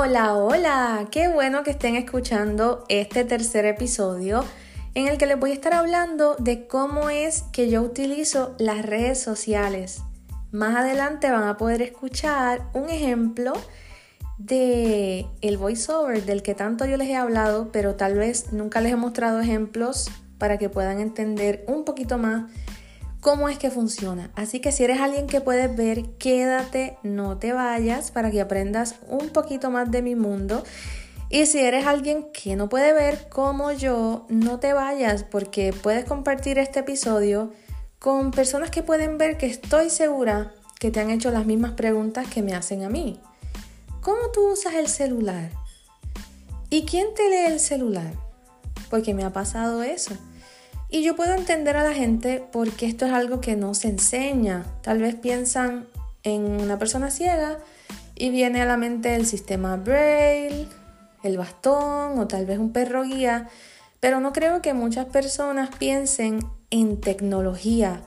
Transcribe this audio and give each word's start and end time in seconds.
Hola, 0.00 0.34
hola, 0.34 1.08
qué 1.10 1.26
bueno 1.26 1.64
que 1.64 1.72
estén 1.72 1.96
escuchando 1.96 2.84
este 2.88 3.24
tercer 3.24 3.64
episodio 3.64 4.44
en 4.94 5.08
el 5.08 5.18
que 5.18 5.26
les 5.26 5.40
voy 5.40 5.50
a 5.50 5.54
estar 5.54 5.74
hablando 5.74 6.36
de 6.36 6.68
cómo 6.68 7.10
es 7.10 7.42
que 7.52 7.68
yo 7.68 7.82
utilizo 7.82 8.54
las 8.60 8.86
redes 8.86 9.20
sociales. 9.20 10.02
Más 10.52 10.76
adelante 10.76 11.28
van 11.32 11.48
a 11.48 11.56
poder 11.56 11.82
escuchar 11.82 12.62
un 12.74 12.90
ejemplo 12.90 13.52
de 14.38 15.26
el 15.40 15.58
voiceover 15.58 16.24
del 16.24 16.44
que 16.44 16.54
tanto 16.54 16.86
yo 16.86 16.96
les 16.96 17.08
he 17.08 17.16
hablado, 17.16 17.72
pero 17.72 17.96
tal 17.96 18.14
vez 18.14 18.52
nunca 18.52 18.80
les 18.80 18.92
he 18.92 18.96
mostrado 18.96 19.40
ejemplos 19.40 20.12
para 20.38 20.58
que 20.58 20.68
puedan 20.68 21.00
entender 21.00 21.64
un 21.66 21.84
poquito 21.84 22.18
más 22.18 22.48
cómo 23.28 23.50
es 23.50 23.58
que 23.58 23.70
funciona. 23.70 24.30
Así 24.36 24.58
que 24.60 24.72
si 24.72 24.84
eres 24.84 25.02
alguien 25.02 25.26
que 25.26 25.42
puedes 25.42 25.76
ver, 25.76 26.02
quédate, 26.18 26.96
no 27.02 27.36
te 27.36 27.52
vayas 27.52 28.10
para 28.10 28.30
que 28.30 28.40
aprendas 28.40 28.94
un 29.06 29.28
poquito 29.28 29.70
más 29.70 29.90
de 29.90 30.00
mi 30.00 30.14
mundo. 30.14 30.64
Y 31.28 31.44
si 31.44 31.58
eres 31.58 31.84
alguien 31.84 32.32
que 32.32 32.56
no 32.56 32.70
puede 32.70 32.94
ver 32.94 33.28
como 33.28 33.70
yo, 33.72 34.24
no 34.30 34.60
te 34.60 34.72
vayas 34.72 35.24
porque 35.24 35.74
puedes 35.74 36.06
compartir 36.06 36.58
este 36.58 36.80
episodio 36.80 37.52
con 37.98 38.30
personas 38.30 38.70
que 38.70 38.82
pueden 38.82 39.18
ver 39.18 39.36
que 39.36 39.44
estoy 39.44 39.90
segura 39.90 40.54
que 40.80 40.90
te 40.90 41.00
han 41.00 41.10
hecho 41.10 41.30
las 41.30 41.44
mismas 41.44 41.72
preguntas 41.72 42.28
que 42.28 42.40
me 42.40 42.54
hacen 42.54 42.82
a 42.82 42.88
mí. 42.88 43.20
¿Cómo 44.00 44.30
tú 44.32 44.52
usas 44.52 44.72
el 44.72 44.88
celular? 44.88 45.50
¿Y 46.70 46.86
quién 46.86 47.08
te 47.14 47.28
lee 47.28 47.52
el 47.52 47.60
celular? 47.60 48.14
Porque 48.88 49.12
me 49.12 49.24
ha 49.24 49.34
pasado 49.34 49.82
eso. 49.82 50.14
Y 50.90 51.02
yo 51.02 51.16
puedo 51.16 51.34
entender 51.34 51.76
a 51.76 51.84
la 51.84 51.92
gente 51.92 52.42
porque 52.50 52.86
esto 52.86 53.04
es 53.04 53.12
algo 53.12 53.40
que 53.40 53.56
no 53.56 53.74
se 53.74 53.88
enseña. 53.88 54.64
Tal 54.82 55.00
vez 55.00 55.14
piensan 55.14 55.86
en 56.22 56.42
una 56.44 56.78
persona 56.78 57.10
ciega 57.10 57.58
y 58.14 58.30
viene 58.30 58.62
a 58.62 58.66
la 58.66 58.76
mente 58.76 59.14
el 59.14 59.26
sistema 59.26 59.76
Braille, 59.76 60.66
el 61.22 61.36
bastón 61.36 62.18
o 62.18 62.26
tal 62.26 62.46
vez 62.46 62.58
un 62.58 62.72
perro 62.72 63.02
guía, 63.02 63.48
pero 64.00 64.20
no 64.20 64.32
creo 64.32 64.62
que 64.62 64.72
muchas 64.72 65.06
personas 65.06 65.70
piensen 65.76 66.40
en 66.70 67.00
tecnología, 67.00 68.02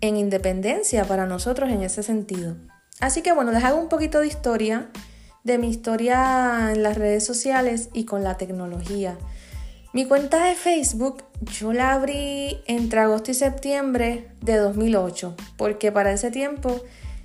en 0.00 0.16
independencia 0.16 1.04
para 1.04 1.26
nosotros 1.26 1.70
en 1.70 1.82
ese 1.82 2.02
sentido. 2.02 2.56
Así 3.00 3.22
que 3.22 3.32
bueno, 3.32 3.52
les 3.52 3.64
hago 3.64 3.80
un 3.80 3.88
poquito 3.88 4.20
de 4.20 4.26
historia, 4.26 4.90
de 5.44 5.56
mi 5.56 5.70
historia 5.70 6.72
en 6.72 6.82
las 6.82 6.98
redes 6.98 7.24
sociales 7.24 7.88
y 7.94 8.04
con 8.04 8.22
la 8.22 8.36
tecnología. 8.36 9.16
Mi 9.94 10.04
cuenta 10.04 10.44
de 10.44 10.54
Facebook 10.54 11.24
yo 11.40 11.72
la 11.72 11.94
abrí 11.94 12.60
entre 12.66 13.00
agosto 13.00 13.30
y 13.30 13.34
septiembre 13.34 14.28
de 14.42 14.56
2008, 14.58 15.34
porque 15.56 15.90
para 15.90 16.12
ese 16.12 16.30
tiempo 16.30 16.82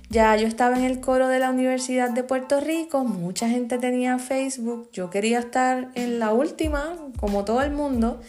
ya 0.08 0.34
yo 0.36 0.46
estaba 0.46 0.76
en 0.78 0.84
el 0.84 1.00
coro 1.00 1.28
de 1.28 1.40
la 1.40 1.50
Universidad 1.50 2.08
de 2.08 2.24
Puerto 2.24 2.60
Rico, 2.60 3.04
mucha 3.04 3.50
gente 3.50 3.76
tenía 3.76 4.18
Facebook, 4.18 4.88
yo 4.94 5.10
quería 5.10 5.40
estar 5.40 5.90
en 5.94 6.18
la 6.18 6.32
última, 6.32 6.96
como 7.18 7.44
todo 7.44 7.60
el 7.60 7.70
mundo, 7.70 8.22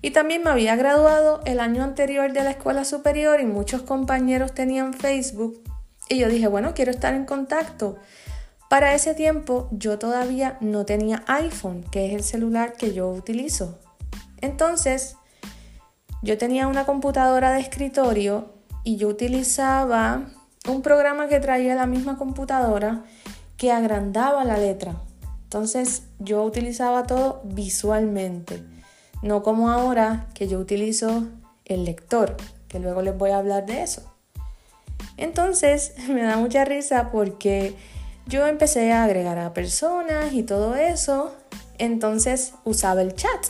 y 0.00 0.12
también 0.12 0.42
me 0.42 0.50
había 0.50 0.76
graduado 0.76 1.42
el 1.44 1.60
año 1.60 1.82
anterior 1.82 2.32
de 2.32 2.42
la 2.42 2.52
escuela 2.52 2.86
superior 2.86 3.38
y 3.40 3.44
muchos 3.44 3.82
compañeros 3.82 4.54
tenían 4.54 4.94
Facebook, 4.94 5.62
y 6.08 6.18
yo 6.18 6.28
dije, 6.28 6.46
bueno, 6.46 6.72
quiero 6.74 6.90
estar 6.90 7.12
en 7.12 7.26
contacto. 7.26 7.96
Para 8.68 8.94
ese 8.94 9.14
tiempo 9.14 9.68
yo 9.70 9.98
todavía 9.98 10.58
no 10.60 10.84
tenía 10.84 11.22
iPhone, 11.26 11.84
que 11.90 12.06
es 12.06 12.14
el 12.14 12.24
celular 12.24 12.74
que 12.74 12.92
yo 12.92 13.08
utilizo. 13.08 13.78
Entonces, 14.40 15.16
yo 16.22 16.38
tenía 16.38 16.66
una 16.66 16.86
computadora 16.86 17.52
de 17.52 17.60
escritorio 17.60 18.54
y 18.82 18.96
yo 18.96 19.08
utilizaba 19.08 20.30
un 20.68 20.82
programa 20.82 21.28
que 21.28 21.40
traía 21.40 21.74
la 21.74 21.86
misma 21.86 22.16
computadora 22.16 23.04
que 23.56 23.70
agrandaba 23.70 24.44
la 24.44 24.56
letra. 24.56 24.96
Entonces 25.44 26.04
yo 26.18 26.42
utilizaba 26.42 27.06
todo 27.06 27.42
visualmente, 27.44 28.62
no 29.22 29.42
como 29.42 29.70
ahora 29.70 30.26
que 30.34 30.48
yo 30.48 30.58
utilizo 30.58 31.24
el 31.64 31.84
lector, 31.84 32.36
que 32.68 32.80
luego 32.80 33.02
les 33.02 33.16
voy 33.16 33.30
a 33.30 33.38
hablar 33.38 33.66
de 33.66 33.82
eso. 33.82 34.02
Entonces 35.16 35.94
me 36.08 36.22
da 36.22 36.36
mucha 36.38 36.64
risa 36.64 37.10
porque 37.12 37.76
yo 38.26 38.46
empecé 38.46 38.92
a 38.92 39.04
agregar 39.04 39.38
a 39.38 39.52
personas 39.52 40.32
y 40.32 40.42
todo 40.42 40.74
eso, 40.74 41.34
entonces 41.78 42.54
usaba 42.64 43.02
el 43.02 43.14
chat. 43.14 43.46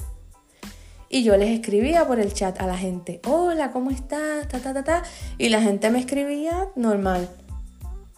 Y 1.08 1.22
yo 1.22 1.36
les 1.36 1.50
escribía 1.50 2.06
por 2.06 2.18
el 2.18 2.32
chat 2.32 2.60
a 2.60 2.66
la 2.66 2.76
gente, 2.76 3.20
hola, 3.24 3.70
¿cómo 3.70 3.90
estás? 3.90 4.48
Ta, 4.48 4.58
ta, 4.58 4.74
ta, 4.74 4.82
ta. 4.82 5.02
Y 5.38 5.48
la 5.48 5.60
gente 5.60 5.90
me 5.90 6.00
escribía 6.00 6.68
normal. 6.74 7.28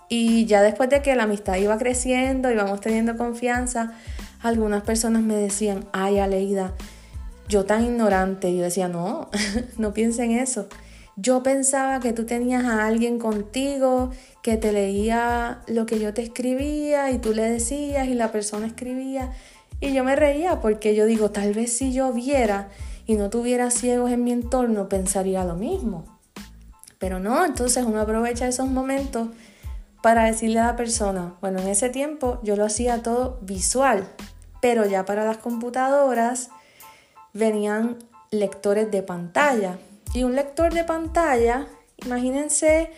Y 0.09 0.47
ya 0.47 0.63
después 0.63 0.89
de 0.89 1.03
que 1.03 1.15
la 1.15 1.25
amistad 1.25 1.57
iba 1.57 1.77
creciendo, 1.77 2.51
íbamos 2.51 2.81
teniendo 2.81 3.17
confianza, 3.17 3.93
algunas 4.41 4.83
personas 4.83 5.23
me 5.23 5.35
decían, 5.35 5.85
ay, 5.93 6.21
Aleida, 6.21 6.73
yo 7.49 7.65
tan 7.67 7.85
ignorante. 7.85 8.49
Y 8.49 8.59
yo 8.59 8.63
decía, 8.63 8.89
no, 8.89 9.29
no 9.77 9.93
piensen 9.93 10.31
eso. 10.31 10.69
Yo 11.17 11.43
pensaba 11.43 11.99
que 12.01 12.13
tú 12.13 12.27
tenías 12.27 12.65
a 12.65 12.87
alguien 12.87 13.19
contigo 13.19 14.11
que 14.43 14.59
te 14.59 14.71
leía 14.73 15.63
lo 15.67 15.87
que 15.87 15.99
yo 15.99 16.13
te 16.13 16.23
escribía 16.23 17.11
y 17.11 17.19
tú 17.19 17.33
le 17.33 17.43
decías 17.51 18.07
y 18.07 18.15
la 18.15 18.31
persona 18.31 18.67
escribía. 18.67 19.33
Y 19.81 19.95
yo 19.95 20.05
me 20.05 20.15
reía 20.15 20.61
porque 20.61 20.95
yo 20.95 21.07
digo, 21.07 21.31
tal 21.31 21.55
vez 21.55 21.73
si 21.73 21.95
yo 21.95 22.13
viera 22.13 22.69
y 23.07 23.15
no 23.15 23.31
tuviera 23.31 23.71
ciegos 23.71 24.11
en 24.11 24.25
mi 24.25 24.33
entorno, 24.33 24.91
pensaría 24.91 25.45
lo 25.45 25.55
mismo. 25.55 26.05
Pero 26.99 27.19
no, 27.19 27.45
entonces 27.47 27.85
uno 27.85 28.01
aprovecha 28.01 28.47
esos 28.47 28.69
momentos 28.69 29.29
para 30.03 30.25
decirle 30.25 30.61
a 30.61 30.67
la 30.67 30.77
persona, 30.77 31.35
bueno, 31.41 31.61
en 31.61 31.69
ese 31.69 31.89
tiempo 31.89 32.41
yo 32.43 32.57
lo 32.57 32.65
hacía 32.65 33.03
todo 33.03 33.39
visual, 33.41 34.07
pero 34.61 34.85
ya 34.85 35.05
para 35.05 35.25
las 35.25 35.39
computadoras 35.39 36.51
venían 37.33 37.97
lectores 38.31 38.91
de 38.91 39.03
pantalla. 39.03 39.79
Y 40.17 40.25
un 40.25 40.35
lector 40.35 40.73
de 40.73 40.83
pantalla, 40.83 41.67
imagínense 41.99 42.91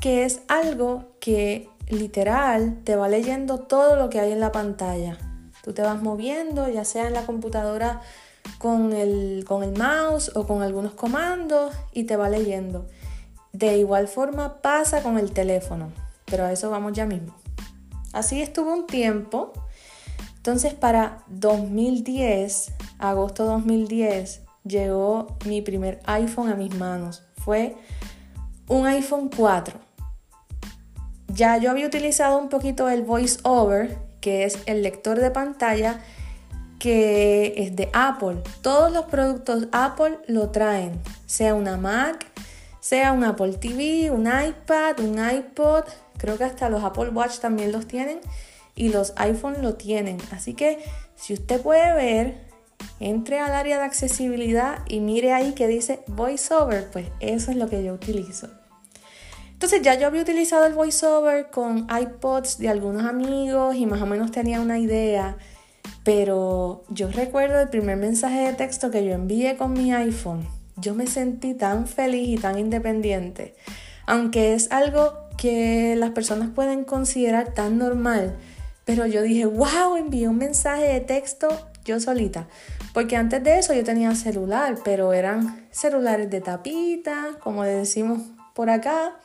que 0.00 0.24
es 0.24 0.40
algo 0.48 1.10
que 1.20 1.68
literal 1.90 2.80
te 2.84 2.96
va 2.96 3.06
leyendo 3.06 3.58
todo 3.58 3.96
lo 3.96 4.08
que 4.08 4.20
hay 4.20 4.32
en 4.32 4.40
la 4.40 4.50
pantalla. 4.50 5.18
Tú 5.62 5.74
te 5.74 5.82
vas 5.82 6.00
moviendo, 6.00 6.70
ya 6.70 6.86
sea 6.86 7.06
en 7.06 7.12
la 7.12 7.26
computadora 7.26 8.00
con 8.56 8.94
el, 8.94 9.44
con 9.46 9.62
el 9.62 9.76
mouse 9.76 10.32
o 10.34 10.46
con 10.46 10.62
algunos 10.62 10.94
comandos 10.94 11.74
y 11.92 12.04
te 12.04 12.16
va 12.16 12.30
leyendo. 12.30 12.86
De 13.52 13.76
igual 13.76 14.08
forma 14.08 14.62
pasa 14.62 15.02
con 15.02 15.18
el 15.18 15.32
teléfono, 15.32 15.92
pero 16.24 16.46
a 16.46 16.52
eso 16.52 16.70
vamos 16.70 16.94
ya 16.94 17.04
mismo. 17.04 17.36
Así 18.14 18.40
estuvo 18.40 18.72
un 18.72 18.86
tiempo. 18.86 19.52
Entonces 20.36 20.72
para 20.72 21.24
2010, 21.28 22.72
agosto 22.98 23.44
2010, 23.44 24.45
llegó 24.66 25.36
mi 25.44 25.62
primer 25.62 26.00
iPhone 26.06 26.48
a 26.50 26.54
mis 26.54 26.74
manos. 26.74 27.24
Fue 27.44 27.76
un 28.68 28.86
iPhone 28.86 29.30
4. 29.34 29.78
Ya 31.28 31.58
yo 31.58 31.70
había 31.70 31.86
utilizado 31.86 32.38
un 32.38 32.48
poquito 32.48 32.88
el 32.88 33.02
voice 33.02 33.38
over, 33.42 33.98
que 34.20 34.44
es 34.44 34.58
el 34.66 34.82
lector 34.82 35.20
de 35.20 35.30
pantalla 35.30 36.00
que 36.78 37.54
es 37.56 37.76
de 37.76 37.88
Apple. 37.92 38.42
Todos 38.62 38.92
los 38.92 39.06
productos 39.06 39.68
Apple 39.72 40.18
lo 40.26 40.50
traen, 40.50 41.00
sea 41.26 41.54
una 41.54 41.76
Mac, 41.76 42.26
sea 42.80 43.12
un 43.12 43.24
Apple 43.24 43.54
TV, 43.54 44.10
un 44.10 44.26
iPad, 44.26 45.00
un 45.00 45.18
iPod, 45.18 45.84
creo 46.18 46.38
que 46.38 46.44
hasta 46.44 46.68
los 46.68 46.84
Apple 46.84 47.08
Watch 47.10 47.38
también 47.38 47.72
los 47.72 47.86
tienen 47.86 48.20
y 48.74 48.90
los 48.90 49.14
iPhone 49.16 49.62
lo 49.62 49.74
tienen. 49.74 50.18
Así 50.30 50.54
que 50.54 50.78
si 51.16 51.34
usted 51.34 51.60
puede 51.60 51.92
ver, 51.94 52.45
entre 53.00 53.38
al 53.40 53.52
área 53.52 53.78
de 53.78 53.84
accesibilidad 53.84 54.78
y 54.88 55.00
mire 55.00 55.32
ahí 55.32 55.52
que 55.52 55.68
dice 55.68 56.00
VoiceOver, 56.06 56.90
pues 56.90 57.06
eso 57.20 57.50
es 57.50 57.56
lo 57.56 57.68
que 57.68 57.82
yo 57.84 57.92
utilizo. 57.92 58.48
Entonces 59.52 59.80
ya 59.82 59.94
yo 59.94 60.06
había 60.06 60.22
utilizado 60.22 60.66
el 60.66 60.74
VoiceOver 60.74 61.50
con 61.50 61.86
iPods 61.90 62.58
de 62.58 62.68
algunos 62.68 63.04
amigos 63.04 63.76
y 63.76 63.86
más 63.86 64.02
o 64.02 64.06
menos 64.06 64.30
tenía 64.30 64.60
una 64.60 64.78
idea, 64.78 65.36
pero 66.04 66.84
yo 66.88 67.10
recuerdo 67.10 67.60
el 67.60 67.68
primer 67.68 67.96
mensaje 67.96 68.40
de 68.40 68.52
texto 68.52 68.90
que 68.90 69.04
yo 69.04 69.12
envié 69.12 69.56
con 69.56 69.72
mi 69.72 69.92
iPhone. 69.92 70.46
Yo 70.76 70.94
me 70.94 71.06
sentí 71.06 71.54
tan 71.54 71.86
feliz 71.86 72.28
y 72.28 72.36
tan 72.36 72.58
independiente, 72.58 73.54
aunque 74.04 74.52
es 74.52 74.70
algo 74.70 75.14
que 75.38 75.96
las 75.96 76.10
personas 76.10 76.50
pueden 76.54 76.84
considerar 76.84 77.54
tan 77.54 77.78
normal, 77.78 78.36
pero 78.84 79.06
yo 79.06 79.22
dije, 79.22 79.46
wow, 79.46 79.96
envié 79.96 80.28
un 80.28 80.36
mensaje 80.36 80.84
de 80.84 81.00
texto 81.00 81.48
yo 81.86 82.00
solita. 82.00 82.48
Porque 82.92 83.16
antes 83.16 83.42
de 83.42 83.58
eso 83.58 83.72
yo 83.72 83.84
tenía 83.84 84.14
celular, 84.14 84.76
pero 84.84 85.12
eran 85.12 85.66
celulares 85.70 86.28
de 86.30 86.40
tapita, 86.40 87.38
como 87.40 87.62
decimos 87.62 88.20
por 88.54 88.68
acá, 88.70 89.16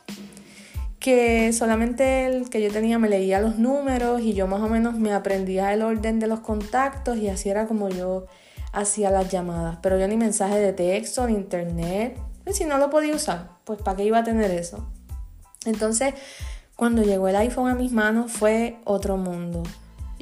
que 0.98 1.52
solamente 1.52 2.26
el 2.26 2.48
que 2.48 2.62
yo 2.62 2.70
tenía 2.70 2.98
me 2.98 3.08
leía 3.08 3.40
los 3.40 3.58
números 3.58 4.20
y 4.20 4.34
yo 4.34 4.46
más 4.46 4.60
o 4.60 4.68
menos 4.68 4.94
me 4.94 5.12
aprendía 5.12 5.72
el 5.72 5.82
orden 5.82 6.20
de 6.20 6.28
los 6.28 6.40
contactos 6.40 7.18
y 7.18 7.28
así 7.28 7.48
era 7.48 7.66
como 7.66 7.88
yo 7.88 8.26
hacía 8.72 9.10
las 9.10 9.30
llamadas. 9.30 9.78
Pero 9.82 9.98
yo 9.98 10.06
ni 10.06 10.16
mensaje 10.16 10.58
de 10.58 10.72
texto, 10.72 11.26
ni 11.26 11.34
internet, 11.34 12.16
pues 12.44 12.56
si 12.56 12.64
no 12.64 12.78
lo 12.78 12.88
podía 12.88 13.14
usar, 13.14 13.50
pues 13.64 13.82
¿para 13.82 13.96
qué 13.96 14.04
iba 14.04 14.18
a 14.18 14.24
tener 14.24 14.50
eso? 14.50 14.86
Entonces, 15.64 16.14
cuando 16.76 17.02
llegó 17.02 17.28
el 17.28 17.36
iPhone 17.36 17.70
a 17.70 17.74
mis 17.74 17.92
manos 17.92 18.32
fue 18.32 18.78
otro 18.84 19.16
mundo. 19.16 19.62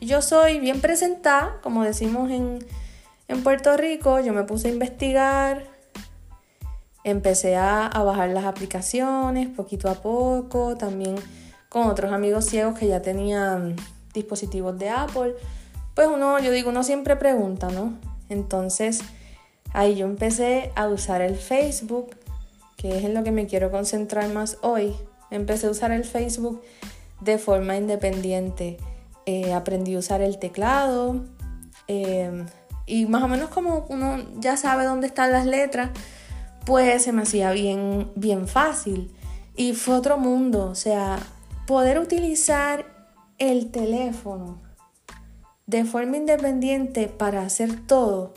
Yo 0.07 0.23
soy 0.23 0.61
bien 0.61 0.81
presentada, 0.81 1.59
como 1.63 1.85
decimos 1.85 2.31
en, 2.31 2.65
en 3.29 3.43
Puerto 3.43 3.77
Rico, 3.77 4.21
yo 4.21 4.33
me 4.33 4.45
puse 4.45 4.69
a 4.69 4.73
investigar, 4.73 5.65
empecé 7.05 7.57
a, 7.57 7.87
a, 7.87 8.03
bajar 8.03 8.31
las 8.31 8.45
aplicaciones 8.45 9.49
poquito 9.49 9.89
a 9.89 9.95
poco, 9.95 10.77
también 10.77 11.17
con 11.69 11.87
otros 11.87 12.13
amigos 12.13 12.47
ciegos 12.47 12.79
que 12.79 12.89
ya 12.89 13.01
tenían 13.03 13.77
dispositivos 14.13 14.79
de 14.79 14.91
Apple. 14.91 15.35
Pues 15.95 16.09
uno, 16.09 16.39
yo 16.39 16.51
digo, 16.51 16.71
uno 16.71 16.83
siempre 16.83 17.17
pregunta, 17.17 17.69
¿no? 17.69 17.95
Entonces, 18.29 19.01
ahí 19.73 19.97
yo 19.97 20.07
empecé 20.07 20.73
a 20.75 20.89
usar 20.89 21.21
el 21.21 21.37
Facebook, 21.37 22.17
que 22.77 22.99
es 22.99 23.05
en 23.05 23.15
lo 23.15 23.23
que 23.23 23.33
me 23.33 23.47
quiero 23.47 23.71
concentrar 23.71 24.29
más 24.31 24.59
hoy. 24.63 24.95
Empecé 25.31 25.67
a 25.67 25.71
usar 25.71 25.93
el 25.93 26.05
Facebook 26.05 26.63
de 27.21 27.39
forma 27.39 27.77
independiente. 27.77 28.79
Eh, 29.27 29.53
aprendí 29.53 29.95
a 29.95 29.99
usar 29.99 30.23
el 30.23 30.39
teclado 30.39 31.25
em, 31.87 32.47
y 32.87 33.07
más 33.07 33.23
o 33.23 33.29
menos 33.29 33.51
como 33.51 33.87
uno 33.89 34.17
ya 34.39 34.57
sabe 34.57 34.85
dónde 34.85 35.07
están 35.07 35.31
las 35.33 35.47
letras, 35.47 35.91
pues 36.65 37.03
se 37.03 37.13
me 37.13 37.23
hacía 37.23 37.53
bien, 37.53 38.11
bien 38.17 38.49
fácil. 38.49 39.15
Y 39.57 39.75
fue 39.75 39.95
otro 39.95 40.19
mundo, 40.19 40.67
o 40.67 40.75
sea, 40.75 41.19
poder 41.67 41.99
utilizar 41.99 42.87
el 43.39 43.71
teléfono 43.71 44.61
de 45.67 45.85
forma 45.85 46.17
independiente 46.17 47.09
para 47.09 47.43
hacer 47.43 47.87
todo 47.87 48.35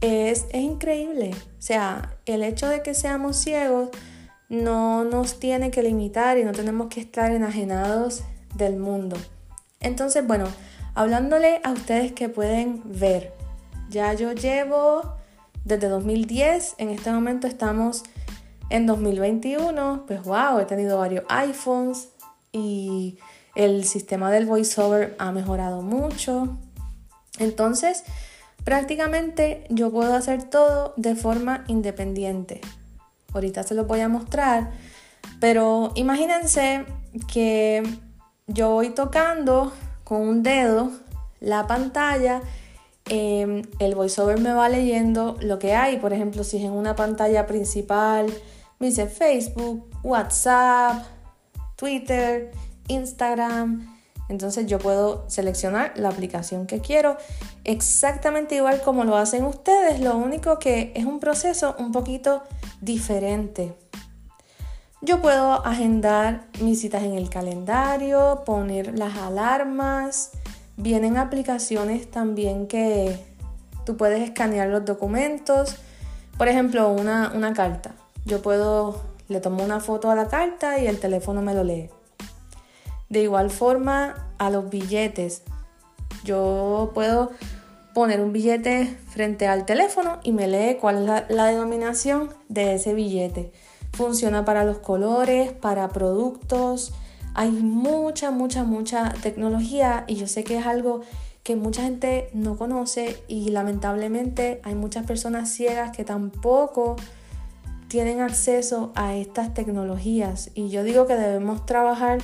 es, 0.00 0.46
es 0.50 0.62
increíble. 0.62 1.30
O 1.58 1.62
sea, 1.62 2.16
el 2.26 2.42
hecho 2.42 2.68
de 2.68 2.82
que 2.82 2.94
seamos 2.94 3.36
ciegos 3.36 3.90
no 4.48 5.04
nos 5.04 5.38
tiene 5.38 5.70
que 5.70 5.82
limitar 5.82 6.38
y 6.38 6.44
no 6.44 6.52
tenemos 6.52 6.88
que 6.88 7.00
estar 7.00 7.30
enajenados 7.30 8.22
del 8.54 8.76
mundo. 8.76 9.16
Entonces, 9.82 10.26
bueno, 10.26 10.46
hablándole 10.94 11.60
a 11.64 11.72
ustedes 11.72 12.12
que 12.12 12.28
pueden 12.28 12.82
ver, 12.84 13.32
ya 13.90 14.12
yo 14.14 14.32
llevo 14.32 15.16
desde 15.64 15.88
2010, 15.88 16.76
en 16.78 16.90
este 16.90 17.12
momento 17.12 17.46
estamos 17.46 18.04
en 18.70 18.86
2021, 18.86 20.04
pues 20.06 20.22
wow, 20.22 20.58
he 20.60 20.64
tenido 20.64 20.98
varios 20.98 21.24
iPhones 21.28 22.08
y 22.52 23.18
el 23.54 23.84
sistema 23.84 24.30
del 24.30 24.46
voiceover 24.46 25.14
ha 25.18 25.30
mejorado 25.30 25.82
mucho. 25.82 26.56
Entonces, 27.38 28.04
prácticamente 28.64 29.66
yo 29.68 29.90
puedo 29.90 30.14
hacer 30.14 30.44
todo 30.44 30.94
de 30.96 31.14
forma 31.14 31.64
independiente. 31.68 32.60
Ahorita 33.34 33.62
se 33.62 33.74
los 33.74 33.86
voy 33.86 34.00
a 34.00 34.08
mostrar, 34.08 34.70
pero 35.40 35.92
imagínense 35.94 36.84
que 37.32 37.82
yo 38.52 38.70
voy 38.70 38.90
tocando 38.90 39.72
con 40.04 40.20
un 40.20 40.42
dedo 40.42 40.90
la 41.40 41.66
pantalla, 41.66 42.40
em, 43.06 43.62
el 43.78 43.94
voiceover 43.94 44.38
me 44.38 44.52
va 44.52 44.68
leyendo 44.68 45.36
lo 45.40 45.58
que 45.58 45.74
hay. 45.74 45.98
Por 45.98 46.12
ejemplo, 46.12 46.44
si 46.44 46.58
es 46.58 46.64
en 46.64 46.72
una 46.72 46.94
pantalla 46.94 47.46
principal, 47.46 48.32
me 48.78 48.86
dice 48.88 49.06
Facebook, 49.06 49.88
WhatsApp, 50.02 51.04
Twitter, 51.76 52.52
Instagram. 52.88 53.88
Entonces 54.28 54.66
yo 54.66 54.78
puedo 54.78 55.28
seleccionar 55.28 55.92
la 55.96 56.08
aplicación 56.08 56.66
que 56.66 56.80
quiero 56.80 57.16
exactamente 57.64 58.54
igual 58.54 58.80
como 58.82 59.04
lo 59.04 59.16
hacen 59.16 59.44
ustedes, 59.44 60.00
lo 60.00 60.16
único 60.16 60.58
que 60.58 60.92
es 60.94 61.04
un 61.04 61.20
proceso 61.20 61.74
un 61.78 61.92
poquito 61.92 62.42
diferente. 62.80 63.74
Yo 65.04 65.20
puedo 65.20 65.66
agendar 65.66 66.44
mis 66.60 66.80
citas 66.80 67.02
en 67.02 67.14
el 67.14 67.28
calendario, 67.28 68.44
poner 68.46 68.96
las 68.96 69.16
alarmas. 69.16 70.30
Vienen 70.76 71.16
aplicaciones 71.16 72.08
también 72.08 72.68
que 72.68 73.18
tú 73.84 73.96
puedes 73.96 74.22
escanear 74.22 74.68
los 74.68 74.84
documentos. 74.84 75.74
Por 76.38 76.46
ejemplo, 76.46 76.88
una, 76.92 77.32
una 77.34 77.52
carta. 77.52 77.96
Yo 78.26 78.42
puedo, 78.42 79.02
le 79.26 79.40
tomo 79.40 79.64
una 79.64 79.80
foto 79.80 80.08
a 80.08 80.14
la 80.14 80.28
carta 80.28 80.78
y 80.78 80.86
el 80.86 81.00
teléfono 81.00 81.42
me 81.42 81.52
lo 81.52 81.64
lee. 81.64 81.90
De 83.08 83.22
igual 83.22 83.50
forma, 83.50 84.28
a 84.38 84.50
los 84.50 84.70
billetes. 84.70 85.42
Yo 86.22 86.92
puedo 86.94 87.32
poner 87.92 88.20
un 88.20 88.32
billete 88.32 88.96
frente 89.08 89.48
al 89.48 89.66
teléfono 89.66 90.20
y 90.22 90.30
me 90.30 90.46
lee 90.46 90.78
cuál 90.80 90.98
es 90.98 91.02
la, 91.02 91.26
la 91.28 91.46
denominación 91.46 92.32
de 92.48 92.74
ese 92.74 92.94
billete. 92.94 93.52
Funciona 93.92 94.44
para 94.44 94.64
los 94.64 94.78
colores, 94.78 95.52
para 95.52 95.88
productos. 95.88 96.92
Hay 97.34 97.50
mucha, 97.50 98.30
mucha, 98.30 98.64
mucha 98.64 99.12
tecnología 99.22 100.04
y 100.06 100.16
yo 100.16 100.26
sé 100.26 100.44
que 100.44 100.58
es 100.58 100.66
algo 100.66 101.00
que 101.42 101.56
mucha 101.56 101.82
gente 101.82 102.30
no 102.32 102.56
conoce 102.56 103.22
y 103.26 103.50
lamentablemente 103.50 104.60
hay 104.64 104.74
muchas 104.74 105.06
personas 105.06 105.50
ciegas 105.50 105.94
que 105.96 106.04
tampoco 106.04 106.96
tienen 107.88 108.20
acceso 108.20 108.92
a 108.94 109.16
estas 109.16 109.52
tecnologías 109.52 110.50
y 110.54 110.70
yo 110.70 110.84
digo 110.84 111.06
que 111.06 111.16
debemos 111.16 111.66
trabajar 111.66 112.20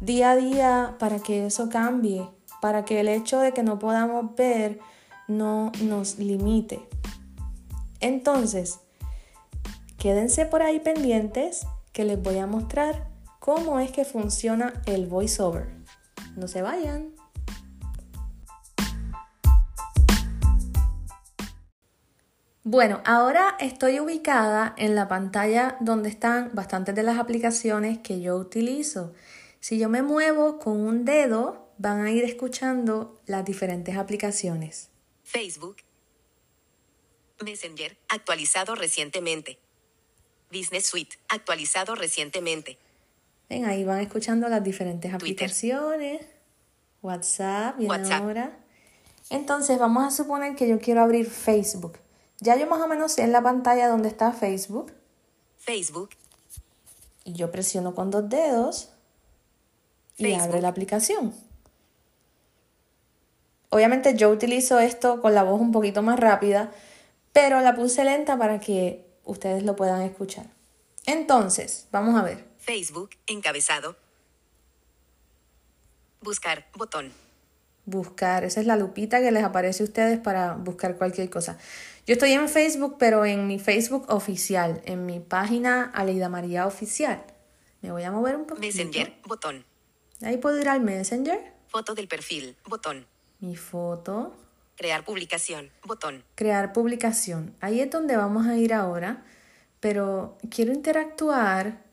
día 0.00 0.32
a 0.32 0.36
día 0.36 0.96
para 0.98 1.18
que 1.18 1.46
eso 1.46 1.68
cambie, 1.68 2.28
para 2.60 2.84
que 2.84 3.00
el 3.00 3.08
hecho 3.08 3.40
de 3.40 3.52
que 3.52 3.62
no 3.62 3.78
podamos 3.78 4.34
ver 4.36 4.78
no 5.26 5.72
nos 5.82 6.18
limite. 6.18 6.80
Entonces, 8.00 8.80
Quédense 10.04 10.44
por 10.44 10.60
ahí 10.60 10.80
pendientes 10.80 11.66
que 11.94 12.04
les 12.04 12.20
voy 12.20 12.36
a 12.36 12.46
mostrar 12.46 13.08
cómo 13.38 13.80
es 13.80 13.90
que 13.90 14.04
funciona 14.04 14.82
el 14.84 15.06
voiceover. 15.06 15.66
No 16.36 16.46
se 16.46 16.60
vayan. 16.60 17.14
Bueno, 22.64 23.00
ahora 23.06 23.56
estoy 23.58 23.98
ubicada 23.98 24.74
en 24.76 24.94
la 24.94 25.08
pantalla 25.08 25.78
donde 25.80 26.10
están 26.10 26.50
bastantes 26.52 26.94
de 26.94 27.02
las 27.02 27.16
aplicaciones 27.16 27.96
que 28.00 28.20
yo 28.20 28.36
utilizo. 28.36 29.14
Si 29.60 29.78
yo 29.78 29.88
me 29.88 30.02
muevo 30.02 30.58
con 30.58 30.80
un 30.80 31.06
dedo, 31.06 31.70
van 31.78 32.04
a 32.04 32.10
ir 32.10 32.24
escuchando 32.24 33.22
las 33.24 33.42
diferentes 33.46 33.96
aplicaciones. 33.96 34.90
Facebook. 35.22 35.76
Messenger, 37.42 37.96
actualizado 38.10 38.74
recientemente. 38.74 39.63
Business 40.54 40.86
Suite, 40.86 41.18
actualizado 41.28 41.94
recientemente. 41.94 42.78
Ven, 43.48 43.64
ahí 43.64 43.84
van 43.84 44.00
escuchando 44.00 44.48
las 44.48 44.62
diferentes 44.62 45.12
aplicaciones. 45.12 46.22
WhatsApp, 47.02 47.76
viene 47.76 48.14
ahora. 48.14 48.58
Entonces 49.30 49.78
vamos 49.78 50.04
a 50.04 50.10
suponer 50.10 50.54
que 50.54 50.68
yo 50.68 50.78
quiero 50.78 51.02
abrir 51.02 51.28
Facebook. 51.28 51.98
Ya 52.40 52.56
yo 52.56 52.66
más 52.66 52.80
o 52.80 52.88
menos 52.88 53.12
sé 53.12 53.22
en 53.22 53.32
la 53.32 53.42
pantalla 53.42 53.88
donde 53.88 54.08
está 54.08 54.32
Facebook. 54.32 54.92
Facebook. 55.58 56.10
Y 57.24 57.32
yo 57.32 57.50
presiono 57.50 57.94
con 57.94 58.10
dos 58.10 58.28
dedos 58.28 58.90
y 60.16 60.32
abre 60.34 60.60
la 60.60 60.68
aplicación. 60.68 61.34
Obviamente 63.70 64.14
yo 64.14 64.30
utilizo 64.30 64.78
esto 64.78 65.20
con 65.20 65.34
la 65.34 65.42
voz 65.42 65.60
un 65.60 65.72
poquito 65.72 66.02
más 66.02 66.20
rápida, 66.20 66.70
pero 67.32 67.60
la 67.60 67.74
puse 67.74 68.04
lenta 68.04 68.38
para 68.38 68.60
que 68.60 69.04
ustedes 69.24 69.62
lo 69.62 69.76
puedan 69.76 70.02
escuchar. 70.02 70.46
Entonces, 71.06 71.88
vamos 71.90 72.18
a 72.18 72.22
ver. 72.22 72.46
Facebook, 72.58 73.10
encabezado. 73.26 73.96
Buscar, 76.20 76.66
botón. 76.74 77.12
Buscar, 77.84 78.44
esa 78.44 78.60
es 78.60 78.66
la 78.66 78.76
lupita 78.76 79.20
que 79.20 79.30
les 79.30 79.44
aparece 79.44 79.82
a 79.82 79.86
ustedes 79.86 80.18
para 80.18 80.54
buscar 80.54 80.96
cualquier 80.96 81.28
cosa. 81.28 81.58
Yo 82.06 82.14
estoy 82.14 82.32
en 82.32 82.48
Facebook, 82.48 82.96
pero 82.98 83.26
en 83.26 83.46
mi 83.46 83.58
Facebook 83.58 84.06
oficial, 84.08 84.80
en 84.86 85.04
mi 85.04 85.20
página 85.20 85.90
Aleida 85.94 86.30
María 86.30 86.66
Oficial. 86.66 87.22
Me 87.82 87.92
voy 87.92 88.02
a 88.04 88.10
mover 88.10 88.36
un 88.36 88.46
poquito. 88.46 88.66
Messenger, 88.66 89.14
botón. 89.26 89.66
Ahí 90.22 90.38
puedo 90.38 90.58
ir 90.58 90.68
al 90.68 90.80
Messenger. 90.80 91.52
Foto 91.68 91.94
del 91.94 92.08
perfil, 92.08 92.56
botón. 92.66 93.06
Mi 93.40 93.56
foto. 93.56 94.34
Crear 94.76 95.04
publicación, 95.04 95.70
botón. 95.84 96.24
Crear 96.34 96.72
publicación. 96.72 97.54
Ahí 97.60 97.80
es 97.80 97.90
donde 97.90 98.16
vamos 98.16 98.46
a 98.46 98.56
ir 98.56 98.74
ahora, 98.74 99.24
pero 99.80 100.36
quiero 100.50 100.72
interactuar 100.72 101.84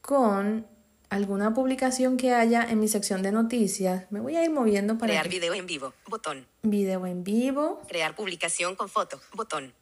con 0.00 0.66
alguna 1.08 1.54
publicación 1.54 2.16
que 2.16 2.32
haya 2.32 2.64
en 2.64 2.78
mi 2.80 2.88
sección 2.88 3.22
de 3.22 3.32
noticias. 3.32 4.10
Me 4.10 4.20
voy 4.20 4.36
a 4.36 4.44
ir 4.44 4.50
moviendo 4.50 4.98
para... 4.98 5.12
Crear 5.12 5.28
video 5.28 5.54
en 5.54 5.66
vivo, 5.66 5.94
botón. 6.06 6.46
Video 6.62 7.06
en 7.06 7.24
vivo. 7.24 7.82
Crear 7.88 8.14
publicación 8.14 8.76
con 8.76 8.88
foto, 8.88 9.20
botón. 9.32 9.74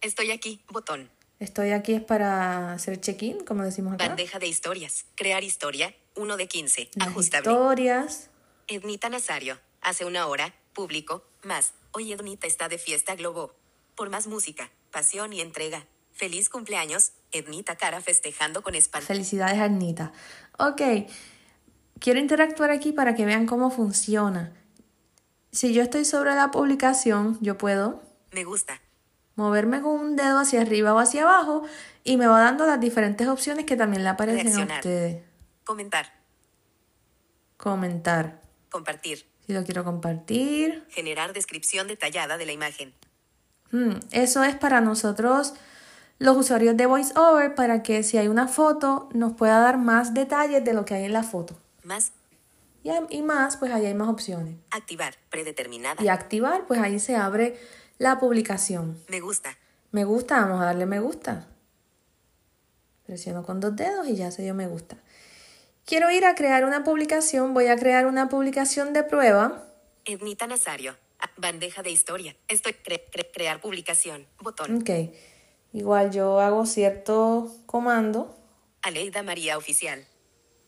Estoy 0.00 0.30
aquí, 0.30 0.62
botón. 0.70 1.10
Estoy 1.38 1.72
aquí 1.72 1.92
es 1.92 2.02
para 2.02 2.72
hacer 2.72 3.00
check-in, 3.00 3.44
como 3.44 3.62
decimos 3.62 3.94
acá. 3.94 4.08
Bandeja 4.08 4.38
de 4.38 4.46
historias. 4.46 5.04
Crear 5.14 5.44
historia, 5.44 5.94
1 6.14 6.36
de 6.38 6.48
15. 6.48 6.90
Ajustable. 7.00 7.50
Historias. 7.50 8.30
Ednita 8.68 9.10
Nazario. 9.10 9.58
Hace 9.82 10.06
una 10.06 10.26
hora, 10.26 10.54
público, 10.72 11.24
más. 11.46 11.72
Hoy 11.92 12.12
Ednita 12.12 12.46
está 12.46 12.68
de 12.68 12.76
fiesta 12.78 13.14
globo. 13.14 13.54
Por 13.94 14.10
más 14.10 14.26
música, 14.26 14.70
pasión 14.90 15.32
y 15.32 15.40
entrega. 15.40 15.86
Feliz 16.12 16.48
cumpleaños, 16.50 17.12
Ednita 17.32 17.76
Cara 17.76 18.00
festejando 18.00 18.62
con 18.62 18.74
espalda. 18.74 19.06
Felicidades, 19.06 19.58
Ednita. 19.58 20.12
Ok, 20.58 20.82
quiero 21.98 22.20
interactuar 22.20 22.70
aquí 22.70 22.92
para 22.92 23.14
que 23.14 23.24
vean 23.24 23.46
cómo 23.46 23.70
funciona. 23.70 24.52
Si 25.52 25.72
yo 25.72 25.82
estoy 25.82 26.04
sobre 26.04 26.34
la 26.34 26.50
publicación, 26.50 27.38
yo 27.40 27.56
puedo 27.56 28.02
Me 28.32 28.44
gusta. 28.44 28.80
moverme 29.36 29.80
con 29.80 29.92
un 29.92 30.16
dedo 30.16 30.38
hacia 30.38 30.60
arriba 30.60 30.92
o 30.94 30.98
hacia 30.98 31.22
abajo 31.22 31.62
y 32.04 32.16
me 32.16 32.26
va 32.26 32.40
dando 32.40 32.66
las 32.66 32.80
diferentes 32.80 33.26
opciones 33.28 33.64
que 33.64 33.76
también 33.76 34.02
le 34.02 34.10
aparecen 34.10 34.70
a 34.70 34.74
ustedes. 34.74 35.22
Comentar. 35.64 36.12
Comentar. 37.56 38.40
Compartir. 38.70 39.26
Si 39.46 39.52
lo 39.52 39.62
quiero 39.64 39.84
compartir. 39.84 40.84
Generar 40.90 41.32
descripción 41.32 41.86
detallada 41.86 42.36
de 42.36 42.46
la 42.46 42.52
imagen. 42.52 42.92
Mm, 43.70 43.96
Eso 44.10 44.42
es 44.42 44.56
para 44.56 44.80
nosotros, 44.80 45.54
los 46.18 46.36
usuarios 46.36 46.76
de 46.76 46.86
VoiceOver, 46.86 47.54
para 47.54 47.82
que 47.82 48.02
si 48.02 48.18
hay 48.18 48.28
una 48.28 48.48
foto 48.48 49.08
nos 49.12 49.34
pueda 49.34 49.58
dar 49.60 49.78
más 49.78 50.14
detalles 50.14 50.64
de 50.64 50.72
lo 50.74 50.84
que 50.84 50.94
hay 50.94 51.04
en 51.04 51.12
la 51.12 51.22
foto. 51.22 51.56
Más. 51.84 52.12
Y, 52.82 52.90
y 53.10 53.22
más, 53.22 53.56
pues 53.56 53.72
ahí 53.72 53.86
hay 53.86 53.94
más 53.94 54.08
opciones. 54.08 54.56
Activar. 54.70 55.16
Predeterminada. 55.30 56.02
Y 56.02 56.08
activar, 56.08 56.66
pues 56.66 56.80
ahí 56.80 56.98
se 56.98 57.16
abre 57.16 57.58
la 57.98 58.18
publicación. 58.18 59.00
Me 59.08 59.20
gusta. 59.20 59.56
Me 59.92 60.04
gusta, 60.04 60.40
vamos 60.40 60.60
a 60.60 60.66
darle 60.66 60.86
me 60.86 61.00
gusta. 61.00 61.46
Presiono 63.06 63.44
con 63.44 63.60
dos 63.60 63.76
dedos 63.76 64.08
y 64.08 64.16
ya 64.16 64.30
se 64.30 64.42
dio 64.42 64.54
me 64.54 64.66
gusta. 64.66 64.96
Quiero 65.86 66.10
ir 66.10 66.24
a 66.24 66.34
crear 66.34 66.64
una 66.64 66.82
publicación, 66.82 67.54
voy 67.54 67.68
a 67.68 67.76
crear 67.76 68.06
una 68.06 68.28
publicación 68.28 68.92
de 68.92 69.04
prueba. 69.04 69.64
Ednita 70.04 70.46
Nazario. 70.48 70.96
Bandeja 71.36 71.82
de 71.82 71.90
historia. 71.90 72.36
Estoy 72.48 72.72
cre- 72.72 73.04
cre- 73.10 73.28
crear 73.32 73.60
publicación. 73.60 74.26
Botón. 74.40 74.78
Ok, 74.82 74.90
igual 75.72 76.10
yo 76.10 76.40
hago 76.40 76.66
cierto 76.66 77.54
comando. 77.66 78.36
Aleida 78.82 79.22
María 79.22 79.56
Oficial. 79.56 80.04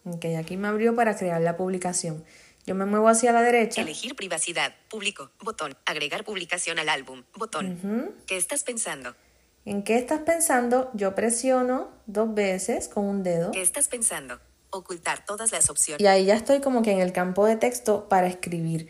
Ok, 0.04 0.25
aquí 0.38 0.56
me 0.56 0.68
abrió 0.68 0.94
para 0.94 1.16
crear 1.16 1.40
la 1.40 1.56
publicación. 1.56 2.25
Yo 2.64 2.75
me 2.76 2.87
muevo 2.87 3.08
hacia 3.08 3.32
la 3.32 3.42
derecha. 3.42 3.80
Elegir 3.82 4.14
privacidad. 4.14 4.72
Público. 4.88 5.30
Botón. 5.42 5.76
Agregar 5.84 6.25
publicación 6.25 6.78
al 6.78 6.88
álbum. 6.88 7.25
Botón. 7.34 8.14
¿Qué 8.26 8.37
estás 8.37 8.62
pensando? 8.62 9.16
¿En 9.64 9.82
qué 9.82 9.96
estás 9.96 10.20
pensando? 10.20 10.90
Yo 10.94 11.14
presiono 11.16 11.90
dos 12.06 12.32
veces 12.34 12.88
con 12.88 13.04
un 13.04 13.22
dedo. 13.25 13.50
¿Qué 13.50 13.62
estás 13.62 13.88
pensando? 13.88 14.38
Ocultar 14.70 15.25
todas 15.25 15.52
las 15.52 15.70
opciones. 15.70 16.02
Y 16.02 16.06
ahí 16.06 16.26
ya 16.26 16.34
estoy 16.34 16.60
como 16.60 16.82
que 16.82 16.92
en 16.92 17.00
el 17.00 17.12
campo 17.12 17.46
de 17.46 17.56
texto 17.56 18.08
para 18.08 18.26
escribir. 18.26 18.88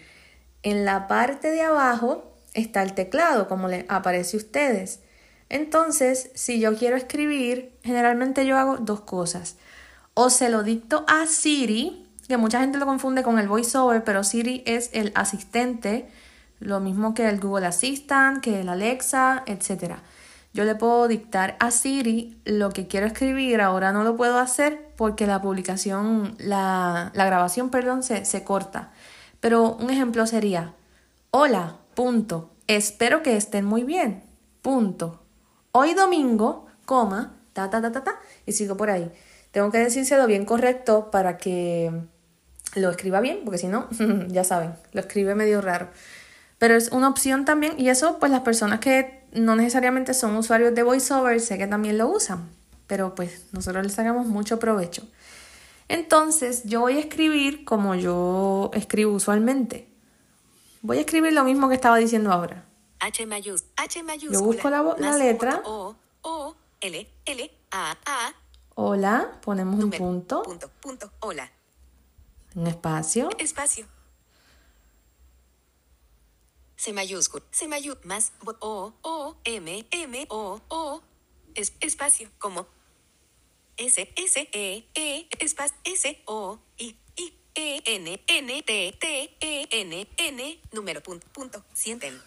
En 0.63 0.85
la 0.85 1.07
parte 1.07 1.51
de 1.51 1.63
abajo 1.63 2.33
está 2.55 2.83
el 2.83 2.95
teclado, 2.95 3.49
como 3.49 3.69
le 3.69 3.87
aparece 3.89 4.37
a 4.37 4.39
ustedes. 4.39 5.01
Entonces, 5.49 6.31
si 6.35 6.61
yo 6.61 6.77
quiero 6.77 6.97
escribir, 6.97 7.73
generalmente 7.83 8.45
yo 8.45 8.59
hago 8.59 8.77
dos 8.79 9.01
cosas. 9.01 9.57
O 10.15 10.31
se 10.31 10.49
lo 10.49 10.63
dicto 10.63 11.05
a 11.09 11.27
Siri, 11.27 12.07
que 12.27 12.37
mucha 12.37 12.61
gente 12.61 12.79
lo 12.79 12.87
confunde 12.87 13.23
con 13.23 13.39
el 13.39 13.49
voiceover, 13.49 14.05
pero 14.05 14.25
Siri 14.25 14.63
es 14.67 14.91
el 14.93 15.13
asistente, 15.15 16.09
lo 16.61 16.81
mismo 16.81 17.15
que 17.15 17.29
el 17.29 17.41
Google 17.41 17.67
Assistant, 17.67 18.43
que 18.43 18.61
el 18.61 18.69
Alexa, 18.69 19.45
etc. 19.47 19.95
Yo 20.53 20.65
le 20.65 20.75
puedo 20.75 21.09
dictar 21.09 21.57
a 21.61 21.71
Siri 21.71 22.41
lo 22.45 22.71
que 22.71 22.87
quiero 22.87 23.07
escribir, 23.07 23.61
ahora 23.61 23.93
no 23.93 24.03
lo 24.03 24.17
puedo 24.17 24.39
hacer 24.39 24.89
porque 24.97 25.27
la 25.27 25.41
publicación, 25.41 26.35
la, 26.39 27.13
la 27.15 27.27
grabación, 27.27 27.71
perdón, 27.71 28.03
se, 28.03 28.25
se 28.25 28.45
corta. 28.45 28.91
Pero 29.41 29.75
un 29.75 29.91
ejemplo 29.91 30.27
sería, 30.27 30.75
hola, 31.31 31.77
punto, 31.95 32.51
espero 32.67 33.23
que 33.23 33.37
estén 33.37 33.65
muy 33.65 33.85
bien, 33.85 34.25
punto. 34.63 35.23
Hoy 35.73 35.95
domingo, 35.95 36.67
coma, 36.87 37.37
ta, 37.53 37.71
ta, 37.71 37.81
ta, 37.81 37.93
ta, 37.93 38.03
ta, 38.03 38.19
y 38.47 38.53
sigo 38.53 38.77
por 38.77 38.91
ahí. 38.91 39.13
Tengo 39.53 39.71
que 39.71 39.79
decírselo 39.79 40.27
bien 40.27 40.45
correcto 40.45 41.11
para 41.11 41.39
que 41.39 41.93
lo 42.75 42.91
escriba 42.91 43.21
bien, 43.21 43.41
porque 43.45 43.59
si 43.59 43.69
no, 43.69 43.89
ya 44.29 44.45
saben, 44.45 44.75
lo 44.93 45.01
escribe 45.01 45.35
medio 45.35 45.61
raro. 45.61 45.89
Pero 46.59 46.75
es 46.75 46.91
una 46.91 47.09
opción 47.09 47.45
también, 47.45 47.75
y 47.79 47.89
eso 47.89 48.19
pues 48.19 48.33
las 48.33 48.41
personas 48.41 48.81
que 48.81 49.18
no 49.33 49.57
necesariamente 49.57 50.15
son 50.15 50.37
usuarios 50.37 50.75
de 50.75 50.83
VoiceOver, 50.83 51.41
sé 51.41 51.59
que 51.59 51.67
también 51.67 51.99
lo 51.99 52.09
usan, 52.09 52.49
pero 52.87 53.15
pues 53.15 53.47
nosotros 53.53 53.85
les 53.85 53.95
sacamos 53.95 54.27
mucho 54.27 54.59
provecho. 54.59 55.07
Entonces 55.89 56.65
yo 56.65 56.81
voy 56.81 56.97
a 56.97 57.01
escribir 57.01 57.65
como 57.65 57.95
yo 57.95 58.71
escribo 58.75 59.13
usualmente. 59.13 59.89
Voy 60.83 60.99
a 60.99 61.01
escribir 61.01 61.33
lo 61.33 61.45
mismo 61.45 61.69
que 61.69 61.75
estaba 61.75 61.97
diciendo 61.97 62.31
ahora. 62.31 62.65
H 63.01 63.27
mayús 63.27 63.65
H 63.77 64.03
mayúscula. 64.03 64.41
busco 64.41 64.71
la 64.99 65.17
letra. 65.17 65.63
O, 65.65 65.95
O, 66.23 66.57
L, 66.81 67.09
L, 67.27 67.51
A, 67.71 67.97
A. 68.05 68.33
Hola, 68.75 69.39
ponemos 69.43 69.83
un 69.83 69.91
punto, 69.91 70.43
Punto, 70.43 70.71
punto. 70.81 71.11
Hola. 71.21 71.51
un 72.55 72.67
espacio, 72.67 73.29
Espacio. 73.39 73.87
C 76.79 76.93
mayúscula. 76.93 77.45
C 77.51 77.67
mayúscula. 77.69 78.07
Más. 78.07 78.33
O, 78.61 78.93
O, 79.03 79.37
M, 79.45 79.85
M, 79.91 80.27
O, 80.31 80.61
O. 80.69 81.03
Es, 81.55 81.73
espacio. 81.81 82.31
Como. 82.39 82.67
S, 83.77 84.09
S, 84.17 84.49
E, 84.53 84.85
E. 84.95 85.29
Espacio. 85.41 85.77
S, 85.85 86.23
O, 86.25 86.59
I, 86.79 86.97
I, 87.17 87.35
E, 87.55 87.83
N, 87.85 88.23
N, 88.27 88.63
T, 88.63 88.97
T, 88.99 89.37
E, 89.41 89.69
N, 89.71 90.09
N. 90.17 90.61
Número, 90.73 91.03
punto, 91.03 91.27
punto. 91.33 91.65
Sienten. 91.75 92.21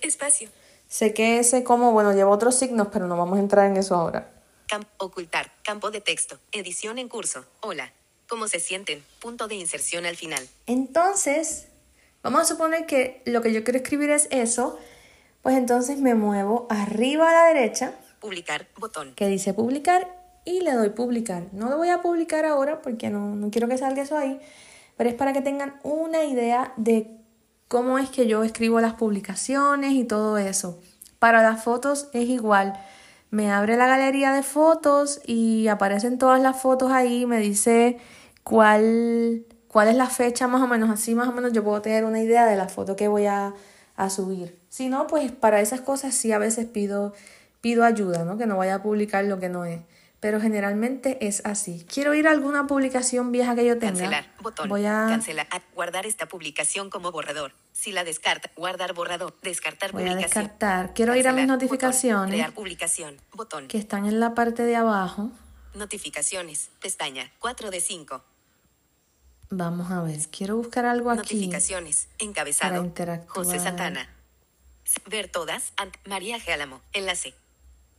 Espacio. 0.00 0.48
Sé 0.88 1.12
que 1.12 1.40
ese 1.40 1.64
como, 1.64 1.90
bueno, 1.92 2.12
lleva 2.12 2.30
otros 2.30 2.54
signos, 2.54 2.88
pero 2.92 3.08
no 3.08 3.16
vamos 3.16 3.36
a 3.38 3.40
entrar 3.40 3.66
en 3.66 3.76
eso 3.76 3.94
ahora. 3.96 4.32
Cam- 4.68 4.86
ocultar. 4.98 5.52
Campo 5.64 5.90
de 5.90 6.00
texto. 6.00 6.38
Edición 6.52 6.98
en 6.98 7.08
curso. 7.08 7.44
Hola. 7.60 7.92
¿Cómo 8.28 8.46
se 8.46 8.60
sienten? 8.60 9.04
Punto 9.20 9.48
de 9.48 9.54
inserción 9.56 10.04
al 10.06 10.14
final. 10.16 10.46
Entonces, 10.66 11.68
vamos 12.22 12.42
a 12.42 12.44
suponer 12.44 12.86
que 12.86 13.22
lo 13.26 13.42
que 13.42 13.52
yo 13.52 13.64
quiero 13.64 13.78
escribir 13.78 14.10
es 14.10 14.28
eso, 14.30 14.78
pues 15.42 15.56
entonces 15.56 15.98
me 15.98 16.14
muevo 16.14 16.66
arriba 16.70 17.30
a 17.30 17.32
la 17.32 17.44
derecha, 17.54 17.94
Publicar. 18.20 18.66
Botón. 18.76 19.14
que 19.14 19.28
dice 19.28 19.54
publicar, 19.54 20.08
y 20.44 20.60
le 20.60 20.72
doy 20.72 20.90
publicar. 20.90 21.46
No 21.52 21.68
lo 21.68 21.76
voy 21.76 21.90
a 21.90 22.00
publicar 22.00 22.44
ahora 22.44 22.82
porque 22.82 23.10
no, 23.10 23.36
no 23.36 23.50
quiero 23.50 23.68
que 23.68 23.78
salga 23.78 24.02
eso 24.02 24.16
ahí, 24.16 24.40
pero 24.96 25.10
es 25.10 25.14
para 25.14 25.32
que 25.32 25.42
tengan 25.42 25.78
una 25.82 26.24
idea 26.24 26.72
de 26.76 27.18
cómo 27.68 27.98
es 27.98 28.08
que 28.08 28.26
yo 28.26 28.42
escribo 28.42 28.80
las 28.80 28.94
publicaciones 28.94 29.92
y 29.92 30.04
todo 30.04 30.38
eso. 30.38 30.80
Para 31.18 31.42
las 31.42 31.62
fotos 31.62 32.08
es 32.12 32.28
igual. 32.28 32.74
Me 33.30 33.50
abre 33.50 33.76
la 33.76 33.86
galería 33.86 34.32
de 34.32 34.42
fotos 34.42 35.20
y 35.26 35.68
aparecen 35.68 36.18
todas 36.18 36.40
las 36.40 36.60
fotos 36.60 36.90
ahí, 36.92 37.26
me 37.26 37.38
dice 37.40 37.98
cuál, 38.42 39.44
cuál 39.68 39.88
es 39.88 39.94
la 39.96 40.06
fecha 40.08 40.48
más 40.48 40.62
o 40.62 40.66
menos, 40.66 40.90
así 40.90 41.14
más 41.14 41.28
o 41.28 41.32
menos 41.32 41.52
yo 41.52 41.62
puedo 41.62 41.80
tener 41.82 42.04
una 42.04 42.20
idea 42.20 42.46
de 42.46 42.56
la 42.56 42.68
foto 42.68 42.96
que 42.96 43.08
voy 43.08 43.26
a, 43.26 43.54
a 43.96 44.10
subir. 44.10 44.58
Si 44.68 44.88
no, 44.88 45.06
pues 45.06 45.30
para 45.32 45.60
esas 45.60 45.80
cosas 45.80 46.14
sí 46.14 46.32
a 46.32 46.38
veces 46.38 46.66
pido, 46.66 47.14
pido 47.60 47.84
ayuda, 47.84 48.24
¿no? 48.24 48.38
Que 48.38 48.46
no 48.46 48.56
vaya 48.56 48.76
a 48.76 48.82
publicar 48.82 49.24
lo 49.24 49.38
que 49.38 49.48
no 49.48 49.64
es. 49.64 49.80
Pero 50.20 50.40
generalmente 50.40 51.24
es 51.28 51.46
así. 51.46 51.86
Quiero 51.88 52.12
ir 52.12 52.26
a 52.26 52.32
alguna 52.32 52.66
publicación 52.66 53.30
vieja 53.30 53.54
que 53.54 53.64
yo 53.64 53.78
tenga. 53.78 53.92
Cancelar. 53.92 54.26
Botón. 54.40 54.68
Voy 54.68 54.84
a, 54.84 55.06
Cancelar. 55.08 55.46
Ah, 55.52 55.60
Guardar 55.76 56.06
esta 56.06 56.26
publicación 56.26 56.90
como 56.90 57.12
borrador. 57.12 57.52
Si 57.72 57.92
la 57.92 58.02
descarta. 58.02 58.50
Guardar 58.56 58.94
borrador. 58.94 59.32
Descartar 59.42 59.92
voy 59.92 60.02
a 60.02 60.06
publicación. 60.08 60.42
descartar. 60.44 60.92
Quiero 60.92 61.14
ir 61.14 61.28
a 61.28 61.32
mis 61.32 61.46
Cancelar. 61.46 61.46
Botón. 61.46 61.68
notificaciones 61.68 62.34
Crear 62.34 62.52
publicación. 62.52 63.16
Botón. 63.32 63.68
que 63.68 63.78
están 63.78 64.06
en 64.06 64.18
la 64.18 64.34
parte 64.34 64.64
de 64.64 64.74
abajo. 64.74 65.30
Notificaciones. 65.74 66.70
Pestaña. 66.80 67.30
4 67.38 67.70
de 67.70 67.80
5. 67.80 68.24
Vamos 69.50 69.90
a 69.90 70.02
ver. 70.02 70.18
Quiero 70.30 70.56
buscar 70.56 70.84
algo 70.84 71.10
aquí. 71.10 71.34
Notificaciones. 71.34 72.08
Encabezado. 72.18 72.74
Para 72.74 72.84
interactuar. 72.86 73.46
José 73.46 73.58
Santana. 73.58 74.14
Ver 75.06 75.28
todas. 75.30 75.72
Ant- 75.76 75.98
María 76.06 76.38
G. 76.38 76.52
Álamo. 76.52 76.82
Enlace. 76.92 77.34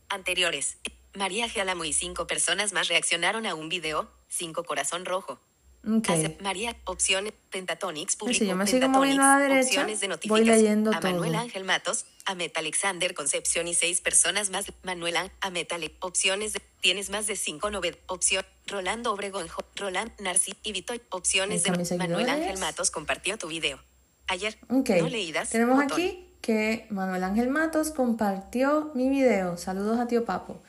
Anteriores. 0.08 0.78
María 1.14 1.48
G. 1.48 1.60
Álamo 1.60 1.84
y 1.84 1.92
cinco 1.92 2.26
personas 2.26 2.72
más 2.72 2.88
reaccionaron 2.88 3.46
a 3.46 3.54
un 3.54 3.68
video. 3.68 4.10
Cinco 4.28 4.62
corazón 4.64 5.04
rojo. 5.04 5.40
Ok. 5.82 6.10
Hace- 6.10 6.36
María, 6.42 6.76
opciones, 6.84 7.32
Pentatonix, 7.50 8.16
Pues 8.16 8.18
público 8.18 8.44
si 8.44 8.50
yo 8.50 8.54
me 8.56 8.66
sigo 8.66 8.80
Pentatonix, 8.80 8.98
moviendo 8.98 9.22
a 9.22 9.38
la 9.38 9.38
derecha, 9.38 9.80
opciones 9.80 10.00
de 10.00 10.28
voy 10.28 10.44
leyendo 10.44 10.90
a 10.92 11.00
Manuel 11.00 11.32
todo. 11.32 11.40
Ángel 11.40 11.64
Matos, 11.64 12.04
a 12.26 12.34
Meta 12.34 12.60
Alexander 12.60 13.14
Concepción 13.14 13.66
y 13.66 13.72
seis 13.74 14.00
personas 14.02 14.50
más, 14.50 14.66
Manuel 14.82 15.16
Ángel, 15.16 15.32
a 15.40 15.50
Metal, 15.50 15.90
opciones 16.00 16.52
de, 16.52 16.60
tienes 16.82 17.08
más 17.08 17.26
de 17.26 17.34
cinco 17.36 17.70
novedades, 17.70 18.02
opción, 18.08 18.44
Rolando 18.66 19.12
Obregón, 19.12 19.48
Roland 19.76 20.12
Narci 20.20 20.54
y 20.62 20.72
Vito, 20.72 20.92
opciones 21.08 21.62
de, 21.62 21.70
Manuel. 21.96 22.28
Ángel 22.28 22.58
Matos 22.58 22.90
compartió 22.90 23.38
tu 23.38 23.48
video. 23.48 23.80
Ayer, 24.28 24.58
no 24.68 24.82
leídas, 25.08 25.48
Tenemos 25.50 25.76
botón. 25.82 25.92
aquí 25.92 26.26
que 26.42 26.86
Manuel 26.90 27.24
Ángel 27.24 27.48
Matos 27.48 27.90
compartió 27.90 28.92
mi 28.94 29.08
video. 29.08 29.56
Saludos 29.56 29.98
a 29.98 30.06
tío 30.06 30.24
Papo. 30.26 30.62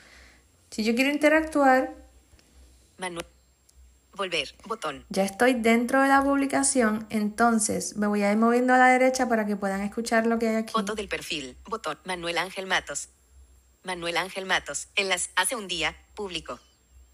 Si 0.72 0.84
yo 0.84 0.96
quiero 0.96 1.12
interactuar, 1.12 1.94
Manuel, 2.98 3.26
volver, 4.22 4.54
botón, 4.66 5.04
ya 5.10 5.24
estoy 5.24 5.56
dentro 5.56 6.00
de 6.00 6.08
la 6.08 6.22
publicación, 6.24 7.08
entonces 7.10 7.98
me 7.98 8.06
voy 8.06 8.22
a 8.22 8.32
ir 8.32 8.38
moviendo 8.38 8.72
a 8.72 8.78
la 8.78 8.88
derecha 8.90 9.28
para 9.28 9.48
que 9.48 9.56
puedan 9.56 9.82
escuchar 9.82 10.28
lo 10.28 10.38
que 10.38 10.48
hay 10.48 10.56
aquí. 10.58 10.74
Foto 10.74 10.94
del 10.94 11.08
perfil. 11.08 11.58
Botón. 11.66 11.98
Manuel 12.06 12.38
Ángel 12.38 12.68
Matos. 12.68 13.10
Manuel 13.84 14.18
Ángel 14.18 14.46
Matos. 14.46 14.90
En 14.96 15.10
las 15.10 15.32
hace 15.36 15.56
un 15.56 15.68
día. 15.68 15.96
Público. 16.14 16.60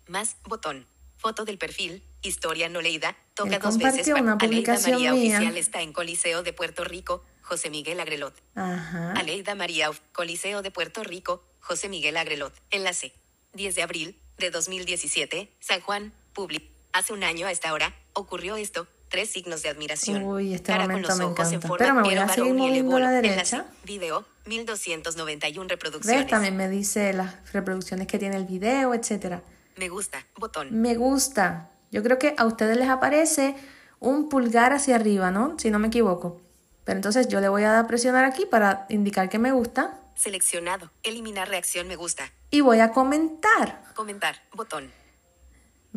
Más. 0.07 0.35
Botón. 0.43 0.85
Foto 1.15 1.45
del 1.45 1.57
perfil. 1.57 2.03
Historia 2.21 2.67
no 2.67 2.81
leída. 2.81 3.15
Toca 3.35 3.55
Él 3.55 3.61
dos 3.61 3.77
veces. 3.77 4.05
una 4.07 4.33
Aleida 4.33 4.37
publicación 4.37 4.95
María 4.95 5.13
mía. 5.13 5.37
Oficial 5.37 5.57
está 5.57 5.81
en 5.81 5.93
Coliseo 5.93 6.43
de 6.43 6.51
Puerto 6.51 6.83
Rico. 6.83 7.23
José 7.41 7.69
Miguel 7.69 8.01
Agrelot. 8.01 8.35
Ajá. 8.55 9.13
Aleida 9.13 9.55
María 9.55 9.89
Coliseo 10.11 10.61
de 10.61 10.71
Puerto 10.71 11.05
Rico. 11.05 11.41
José 11.61 11.87
Miguel 11.87 12.17
Agrelot. 12.17 12.53
Enlace. 12.69 13.13
10 13.53 13.75
de 13.75 13.81
abril 13.81 14.19
de 14.37 14.51
2017. 14.51 15.55
San 15.61 15.79
Juan. 15.79 16.13
Public. 16.33 16.76
Hace 16.93 17.13
un 17.13 17.23
año 17.23 17.47
a 17.47 17.51
esta 17.51 17.73
hora 17.73 17.93
ocurrió 18.13 18.55
esto. 18.55 18.87
Tres 19.09 19.29
signos 19.31 19.61
de 19.63 19.69
admiración. 19.69 20.23
Uy, 20.23 20.53
este 20.53 20.73
Cara 20.73 20.81
momento 20.87 21.07
con 21.07 21.17
los 21.19 21.27
me 21.27 21.33
ojos 21.33 21.47
en 21.47 21.53
encanta. 21.53 21.67
forma 21.67 21.77
Pero 21.85 21.95
me 21.95 22.01
voy 22.01 22.15
a 22.15 22.27
seguir 22.27 22.53
moviendo 22.53 22.97
a 22.97 22.99
la 22.99 23.11
derecha. 23.11 23.65
Video. 23.85 24.25
1291 24.45 25.69
reproducciones. 25.69 26.21
¿Ves? 26.23 26.29
También 26.29 26.57
me 26.57 26.67
dice 26.69 27.13
las 27.13 27.53
reproducciones 27.53 28.07
que 28.07 28.19
tiene 28.19 28.35
el 28.35 28.45
video, 28.45 28.93
etcétera. 28.93 29.41
Me 29.77 29.87
gusta. 29.89 30.25
Botón. 30.37 30.69
Me 30.81 30.95
gusta. 30.95 31.69
Yo 31.91 32.03
creo 32.03 32.19
que 32.19 32.35
a 32.37 32.45
ustedes 32.45 32.75
les 32.75 32.89
aparece 32.89 33.55
un 33.99 34.27
pulgar 34.27 34.73
hacia 34.73 34.95
arriba, 34.95 35.31
¿no? 35.31 35.57
Si 35.57 35.69
no 35.69 35.79
me 35.79 35.87
equivoco. 35.87 36.41
Pero 36.83 36.97
entonces 36.97 37.27
yo 37.27 37.39
le 37.39 37.47
voy 37.49 37.63
a 37.63 37.71
dar 37.71 37.85
a 37.85 37.87
presionar 37.87 38.25
aquí 38.25 38.45
para 38.45 38.85
indicar 38.89 39.29
que 39.29 39.39
me 39.39 39.51
gusta 39.51 39.99
Seleccionado. 40.15 40.89
Eliminar 41.03 41.47
reacción 41.47 41.87
me 41.87 41.95
gusta. 41.95 42.31
y 42.49 42.61
voy 42.61 42.79
a 42.79 42.91
comentar. 42.91 43.83
Comentar. 43.93 44.41
Botón. 44.53 44.91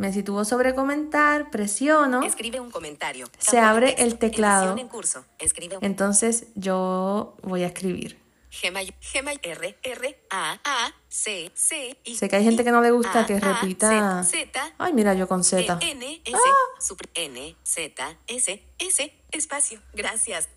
Me 0.00 0.14
sitúo 0.14 0.46
sobre 0.46 0.74
comentar, 0.74 1.50
presiono. 1.50 2.22
Escribe 2.22 2.58
un 2.58 2.70
comentario. 2.70 3.28
Se 3.38 3.58
abre 3.58 3.96
el 3.98 4.18
teclado. 4.18 4.68
Edición 4.68 4.78
en 4.78 4.88
curso. 4.88 5.26
Escribe 5.38 5.76
un 5.76 5.84
Entonces 5.84 6.46
yo 6.54 7.36
voy 7.42 7.64
a 7.64 7.66
escribir. 7.66 8.18
Gemay, 8.48 8.94
R, 9.42 9.78
R, 9.82 10.24
A, 10.30 10.58
A, 10.64 10.94
C, 11.06 11.52
C, 11.52 11.98
I. 12.02 12.16
Sé 12.16 12.30
que 12.30 12.36
hay 12.36 12.44
gente 12.44 12.64
que 12.64 12.70
no 12.70 12.80
le 12.80 12.92
gusta 12.92 13.26
que 13.26 13.38
repita. 13.38 14.24
Z, 14.24 14.46
Z, 14.46 14.72
Ay, 14.78 14.94
mira, 14.94 15.12
yo 15.12 15.28
con 15.28 15.44
Z. 15.44 15.78
E, 15.82 15.90
N, 15.90 16.22
S, 16.24 16.38
super, 16.78 17.10
N, 17.12 17.54
Z, 17.62 18.16
S, 18.26 18.62
S, 18.78 19.14
espacio. 19.32 19.82
Gracias. 19.92 20.48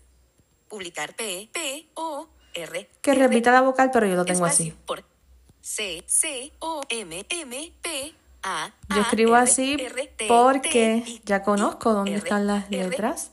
Publicar 0.70 1.14
P, 1.16 1.50
P, 1.52 1.86
O, 1.92 2.28
R. 2.54 2.90
Que 3.02 3.12
repita 3.12 3.52
la 3.52 3.60
vocal, 3.60 3.90
pero 3.92 4.06
yo 4.06 4.14
lo 4.14 4.24
tengo 4.24 4.46
así. 4.46 4.72
Por 4.86 5.04
C, 5.60 6.02
C, 6.06 6.50
O, 6.60 6.80
M, 6.88 7.26
M, 7.28 7.72
P. 7.82 8.14
Yo 8.88 9.00
escribo 9.00 9.34
así 9.34 9.76
porque 10.28 11.20
ya 11.24 11.42
conozco 11.42 11.92
dónde 11.94 12.14
están 12.14 12.46
las 12.46 12.70
letras. 12.70 13.30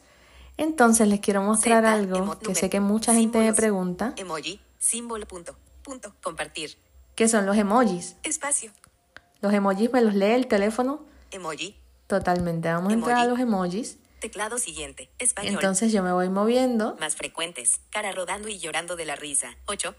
Entonces 0.57 1.07
les 1.07 1.19
quiero 1.19 1.41
mostrar 1.41 1.85
algo 1.85 2.37
que 2.39 2.55
sé 2.55 2.69
que 2.69 2.79
mucha 2.79 3.13
gente 3.13 3.39
me 3.39 3.53
pregunta, 3.53 4.13
Emoji, 4.17 4.61
símbolo, 4.79 5.27
punto, 5.27 5.55
punto, 5.81 6.13
compartir. 6.21 6.77
que 7.15 7.27
son 7.27 7.45
los 7.45 7.57
emojis. 7.57 8.15
Espacio, 8.23 8.71
Los 9.41 9.53
emojis 9.53 9.91
me 9.91 10.01
los 10.01 10.13
lee 10.13 10.31
el 10.33 10.47
teléfono 10.47 11.05
emoji, 11.31 11.77
totalmente. 12.07 12.67
Vamos 12.71 12.91
a 12.91 12.93
entrar 12.93 13.17
a 13.17 13.25
los 13.25 13.39
emojis. 13.39 13.97
teclado 14.19 14.59
siguiente, 14.59 15.09
español. 15.17 15.53
Entonces 15.55 15.91
yo 15.91 16.03
me 16.03 16.11
voy 16.11 16.29
moviendo. 16.29 16.95
Más 16.99 17.15
frecuentes, 17.15 17.79
cara 17.89 18.11
rodando 18.11 18.47
y 18.47 18.59
llorando 18.59 18.95
de 18.95 19.05
la 19.05 19.15
risa. 19.15 19.55
8. 19.65 19.95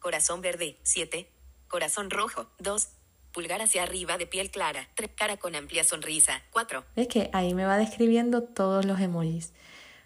Corazón 0.00 0.40
verde. 0.40 0.78
7. 0.82 1.30
Corazón 1.68 2.10
rojo. 2.10 2.46
2. 2.58 2.88
Pulgar 3.32 3.62
hacia 3.62 3.82
arriba 3.82 4.18
de 4.18 4.26
piel 4.26 4.50
clara. 4.50 4.88
3. 4.94 5.10
Cara 5.14 5.36
con 5.36 5.54
amplia 5.54 5.84
sonrisa. 5.84 6.42
4. 6.50 6.84
Es 6.96 7.08
que 7.08 7.30
ahí 7.32 7.54
me 7.54 7.64
va 7.64 7.76
describiendo 7.76 8.42
todos 8.42 8.84
los 8.84 9.00
emojis. 9.00 9.52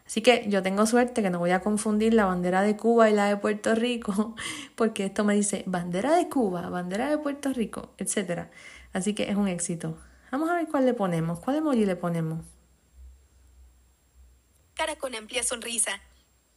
Así 0.06 0.20
que 0.20 0.44
yo 0.48 0.62
tengo 0.62 0.86
suerte 0.86 1.22
que 1.22 1.30
no 1.30 1.38
voy 1.38 1.52
a 1.52 1.60
confundir 1.60 2.12
la 2.12 2.26
bandera 2.26 2.62
de 2.62 2.76
Cuba 2.76 3.08
y 3.08 3.14
la 3.14 3.26
de 3.26 3.38
Puerto 3.38 3.74
Rico, 3.74 4.36
porque 4.76 5.06
esto 5.06 5.24
me 5.24 5.34
dice 5.34 5.64
bandera 5.66 6.14
de 6.14 6.28
Cuba, 6.28 6.68
bandera 6.68 7.08
de 7.08 7.18
Puerto 7.18 7.52
Rico, 7.52 7.94
etc. 7.96 8.48
Así 8.92 9.14
que 9.14 9.30
es 9.30 9.36
un 9.36 9.48
éxito. 9.48 9.98
Vamos 10.30 10.50
a 10.50 10.56
ver 10.56 10.66
cuál 10.66 10.84
le 10.84 10.94
ponemos. 10.94 11.40
¿Cuál 11.40 11.56
emoji 11.56 11.86
le 11.86 11.96
ponemos? 11.96 12.44
Cara 14.74 14.96
con 14.96 15.14
amplia 15.14 15.42
sonrisa. 15.42 16.00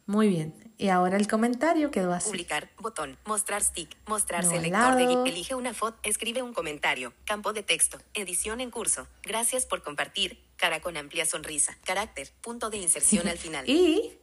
Muy 0.08 0.28
bien. 0.28 0.54
Y 0.78 0.88
ahora 0.88 1.18
el 1.18 1.28
comentario 1.28 1.90
quedó 1.90 2.14
así. 2.14 2.30
Publicar. 2.30 2.70
Botón. 2.78 3.18
Mostrar 3.26 3.62
stick. 3.62 3.94
Mostrar 4.06 4.42
No, 4.44 4.50
selector 4.50 4.94
de. 4.96 5.28
Elige 5.28 5.54
una 5.54 5.74
foto. 5.74 5.98
Escribe 6.02 6.40
un 6.42 6.54
comentario. 6.54 7.12
Campo 7.26 7.52
de 7.52 7.62
texto. 7.62 7.98
Edición 8.14 8.62
en 8.62 8.70
curso. 8.70 9.06
Gracias 9.22 9.66
por 9.66 9.82
compartir. 9.82 10.42
Cara 10.56 10.80
con 10.80 10.96
amplia 10.96 11.26
sonrisa. 11.26 11.76
Carácter. 11.84 12.32
Punto 12.40 12.70
de 12.70 12.78
inserción 12.78 13.28
al 13.28 13.36
final. 13.36 13.68
Y 13.68 14.18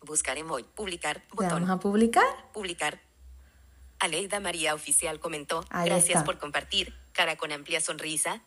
Buscar 0.00 0.38
emoji. 0.38 0.64
Publicar. 0.74 1.22
Botón. 1.30 1.50
vamos 1.50 1.70
a 1.70 1.78
publicar. 1.78 2.50
Publicar. 2.54 3.00
Aleida 3.98 4.40
María 4.40 4.74
Oficial 4.74 5.18
comentó, 5.20 5.64
Ahí 5.70 5.86
gracias 5.88 6.18
está. 6.20 6.24
por 6.24 6.38
compartir, 6.38 6.94
cara 7.12 7.36
con 7.36 7.50
amplia 7.52 7.80
sonrisa. 7.80 8.42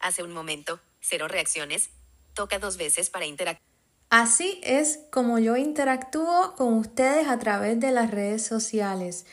Hace 0.00 0.22
un 0.24 0.32
momento, 0.32 0.80
cero 1.00 1.28
reacciones. 1.28 1.90
Toca 2.34 2.58
dos 2.58 2.76
veces 2.76 3.08
para 3.08 3.24
interactuar. 3.24 3.69
Así 4.10 4.60
es 4.64 4.98
como 5.10 5.38
yo 5.38 5.56
interactúo 5.56 6.54
con 6.56 6.74
ustedes 6.74 7.28
a 7.28 7.38
través 7.38 7.78
de 7.78 7.92
las 7.92 8.10
redes 8.10 8.42
sociales. 8.44 9.24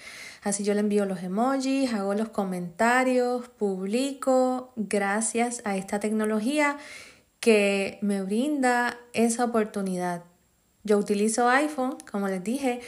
Así 0.43 0.63
yo 0.63 0.75
le 0.75 0.81
envío 0.81 1.05
los 1.05 1.23
emojis, 1.23 1.91
hago 1.93 2.13
los 2.13 2.29
comentarios, 2.29 3.49
publico 3.49 4.71
gracias 4.75 5.63
a 5.65 5.75
esta 5.75 5.99
tecnología 5.99 6.77
que 7.39 7.97
me 8.01 8.21
brinda 8.21 8.99
esa 9.13 9.45
oportunidad. 9.45 10.23
Yo 10.83 10.99
utilizo 10.99 11.49
iPhone, 11.49 11.97
como 12.11 12.27
les 12.27 12.43
dije, 12.43 12.79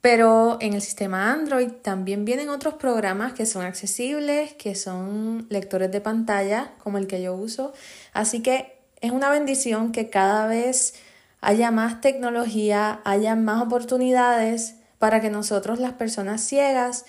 pero 0.00 0.56
en 0.62 0.72
el 0.72 0.80
sistema 0.80 1.32
Android 1.32 1.68
también 1.70 2.24
vienen 2.24 2.48
otros 2.48 2.74
programas 2.74 3.34
que 3.34 3.44
son 3.44 3.66
accesibles, 3.66 4.54
que 4.54 4.74
son 4.74 5.46
lectores 5.50 5.92
de 5.92 6.00
pantalla, 6.00 6.72
como 6.78 6.96
el 6.96 7.06
que 7.06 7.20
yo 7.20 7.34
uso. 7.34 7.74
Así 8.14 8.40
que 8.42 8.78
es 9.02 9.10
una 9.10 9.28
bendición 9.28 9.92
que 9.92 10.08
cada 10.08 10.46
vez 10.46 10.94
haya 11.40 11.70
más 11.70 12.00
tecnología, 12.00 13.00
haya 13.04 13.36
más 13.36 13.62
oportunidades 13.62 14.76
para 14.98 15.20
que 15.20 15.30
nosotros, 15.30 15.78
las 15.78 15.92
personas 15.92 16.40
ciegas, 16.40 17.04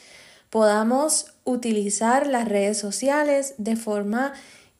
podamos 0.49 1.33
utilizar 1.43 2.27
las 2.27 2.47
redes 2.47 2.77
sociales 2.77 3.55
de 3.57 3.75
forma 3.75 4.33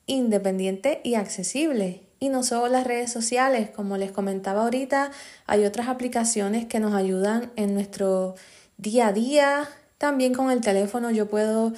independiente 0.06 1.02
y 1.04 1.16
accesible. 1.16 2.04
Y 2.20 2.30
no 2.30 2.42
solo 2.44 2.68
las 2.68 2.88
redes 2.88 3.12
sociales, 3.12 3.70
como 3.70 3.98
les 3.98 4.12
comentaba 4.12 4.64
ahorita, 4.64 5.12
hay 5.46 5.66
otras 5.66 5.88
aplicaciones 5.88 6.66
que 6.66 6.80
nos 6.80 6.94
ayudan 6.94 7.52
en 7.56 7.74
nuestro 7.74 8.36
día 8.78 9.08
a 9.08 9.14
día. 9.14 9.70
También 9.98 10.34
con 10.34 10.50
el 10.50 10.62
teléfono 10.62 11.12
yo 11.12 11.30
puedo 11.30 11.74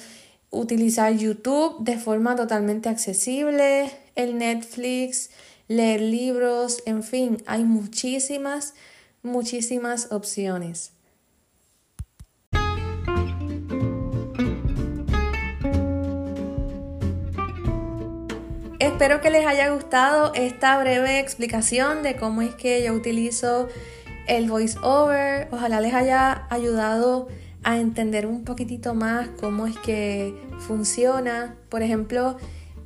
utilizar 0.50 1.12
YouTube 1.12 1.84
de 1.84 1.98
forma 1.98 2.36
totalmente 2.36 2.88
accesible, 2.88 3.90
el 4.16 4.38
Netflix, 4.38 5.30
leer 5.70 6.00
libros, 6.00 6.82
en 6.84 7.04
fin, 7.04 7.44
hay 7.46 7.62
muchísimas, 7.62 8.74
muchísimas 9.22 10.10
opciones. 10.10 10.92
Espero 18.80 19.20
que 19.20 19.30
les 19.30 19.46
haya 19.46 19.70
gustado 19.70 20.34
esta 20.34 20.76
breve 20.80 21.20
explicación 21.20 22.02
de 22.02 22.16
cómo 22.16 22.42
es 22.42 22.52
que 22.56 22.82
yo 22.82 22.92
utilizo 22.92 23.68
el 24.26 24.50
voiceover. 24.50 25.46
Ojalá 25.52 25.80
les 25.80 25.94
haya 25.94 26.48
ayudado 26.50 27.28
a 27.62 27.78
entender 27.78 28.26
un 28.26 28.42
poquitito 28.42 28.94
más 28.94 29.28
cómo 29.40 29.68
es 29.68 29.78
que 29.78 30.34
funciona. 30.58 31.54
Por 31.68 31.84
ejemplo, 31.84 32.38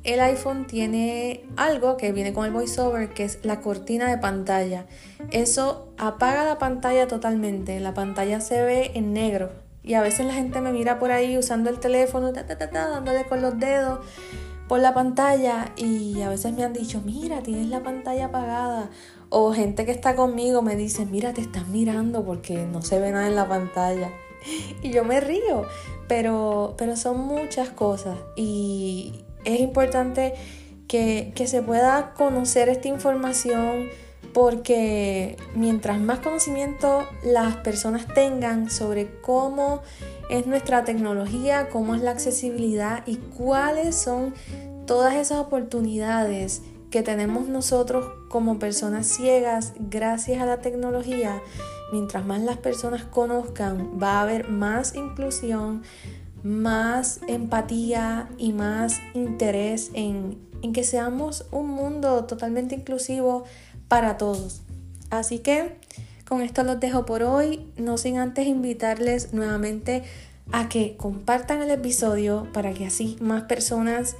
el 0.05 0.19
iPhone 0.21 0.67
tiene 0.67 1.43
algo 1.57 1.97
que 1.97 2.11
viene 2.11 2.31
con 2.31 2.45
el 2.45 2.51
voiceover, 2.51 3.09
que 3.09 3.23
es 3.23 3.39
la 3.43 3.59
cortina 3.59 4.09
de 4.09 4.17
pantalla. 4.19 4.85
Eso 5.31 5.89
apaga 5.97 6.45
la 6.45 6.59
pantalla 6.59 7.07
totalmente. 7.07 7.79
La 7.79 7.93
pantalla 7.93 8.39
se 8.39 8.61
ve 8.61 8.91
en 8.93 9.13
negro. 9.13 9.51
Y 9.83 9.95
a 9.95 10.01
veces 10.01 10.25
la 10.25 10.33
gente 10.33 10.61
me 10.61 10.71
mira 10.71 10.99
por 10.99 11.11
ahí 11.11 11.37
usando 11.37 11.69
el 11.69 11.79
teléfono, 11.79 12.33
ta, 12.33 12.45
ta, 12.45 12.57
ta, 12.57 12.87
dándole 12.87 13.25
con 13.25 13.41
los 13.41 13.59
dedos 13.59 13.99
por 14.67 14.79
la 14.79 14.93
pantalla 14.93 15.71
y 15.75 16.21
a 16.21 16.29
veces 16.29 16.53
me 16.53 16.63
han 16.63 16.73
dicho, 16.73 17.01
mira, 17.05 17.41
tienes 17.41 17.67
la 17.67 17.83
pantalla 17.83 18.25
apagada. 18.25 18.89
O 19.29 19.53
gente 19.53 19.85
que 19.85 19.91
está 19.91 20.15
conmigo 20.15 20.61
me 20.61 20.75
dice, 20.75 21.05
mira, 21.05 21.33
te 21.33 21.41
estás 21.41 21.67
mirando 21.67 22.23
porque 22.23 22.65
no 22.65 22.81
se 22.81 22.99
ve 22.99 23.11
nada 23.11 23.27
en 23.27 23.35
la 23.35 23.47
pantalla. 23.47 24.09
Y 24.83 24.91
yo 24.91 25.03
me 25.03 25.19
río, 25.19 25.63
pero, 26.07 26.75
pero 26.77 26.95
son 26.95 27.19
muchas 27.19 27.69
cosas 27.69 28.15
y 28.35 29.24
es 29.45 29.59
importante 29.59 30.33
que, 30.87 31.31
que 31.35 31.47
se 31.47 31.61
pueda 31.61 32.13
conocer 32.13 32.69
esta 32.69 32.87
información 32.87 33.87
porque 34.33 35.37
mientras 35.55 35.99
más 35.99 36.19
conocimiento 36.19 37.07
las 37.23 37.55
personas 37.57 38.05
tengan 38.13 38.69
sobre 38.69 39.21
cómo 39.21 39.81
es 40.29 40.45
nuestra 40.45 40.83
tecnología, 40.83 41.69
cómo 41.69 41.95
es 41.95 42.01
la 42.01 42.11
accesibilidad 42.11 43.03
y 43.05 43.15
cuáles 43.15 43.95
son 43.95 44.33
todas 44.85 45.15
esas 45.15 45.39
oportunidades 45.39 46.61
que 46.91 47.03
tenemos 47.03 47.47
nosotros 47.47 48.05
como 48.29 48.59
personas 48.59 49.07
ciegas 49.07 49.73
gracias 49.79 50.41
a 50.41 50.45
la 50.45 50.57
tecnología, 50.57 51.41
mientras 51.91 52.25
más 52.25 52.41
las 52.41 52.57
personas 52.57 53.03
conozcan, 53.03 53.99
va 54.01 54.19
a 54.19 54.21
haber 54.21 54.49
más 54.49 54.95
inclusión, 54.95 55.83
más 56.45 57.21
empatía 57.27 58.29
y 58.37 58.53
más 58.53 59.01
interés 59.15 59.89
en, 59.95 60.37
en 60.61 60.73
que 60.73 60.83
seamos 60.83 61.47
un 61.51 61.67
mundo 61.67 62.25
totalmente 62.25 62.75
inclusivo 62.75 63.45
para 63.87 64.17
todos. 64.17 64.61
Así 65.09 65.39
que 65.39 65.75
con 66.27 66.41
esto 66.41 66.63
los 66.63 66.79
dejo 66.79 67.03
por 67.05 67.23
hoy, 67.23 67.65
no 67.77 67.97
sin 67.97 68.19
antes 68.19 68.45
invitarles 68.45 69.33
nuevamente 69.33 70.03
a 70.51 70.69
que 70.69 70.95
compartan 70.97 71.63
el 71.63 71.71
episodio 71.71 72.47
para 72.53 72.73
que 72.73 72.85
así 72.85 73.17
más 73.19 73.43
personas 73.43 74.15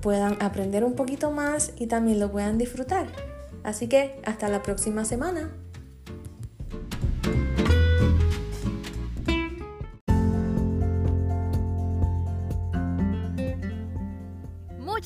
puedan 0.00 0.36
aprender 0.42 0.82
un 0.82 0.94
poquito 0.94 1.30
más 1.30 1.72
y 1.78 1.86
también 1.86 2.18
lo 2.18 2.32
puedan 2.32 2.58
disfrutar. 2.58 3.06
Así 3.62 3.86
que 3.86 4.20
hasta 4.24 4.48
la 4.48 4.64
próxima 4.64 5.04
semana. 5.04 5.52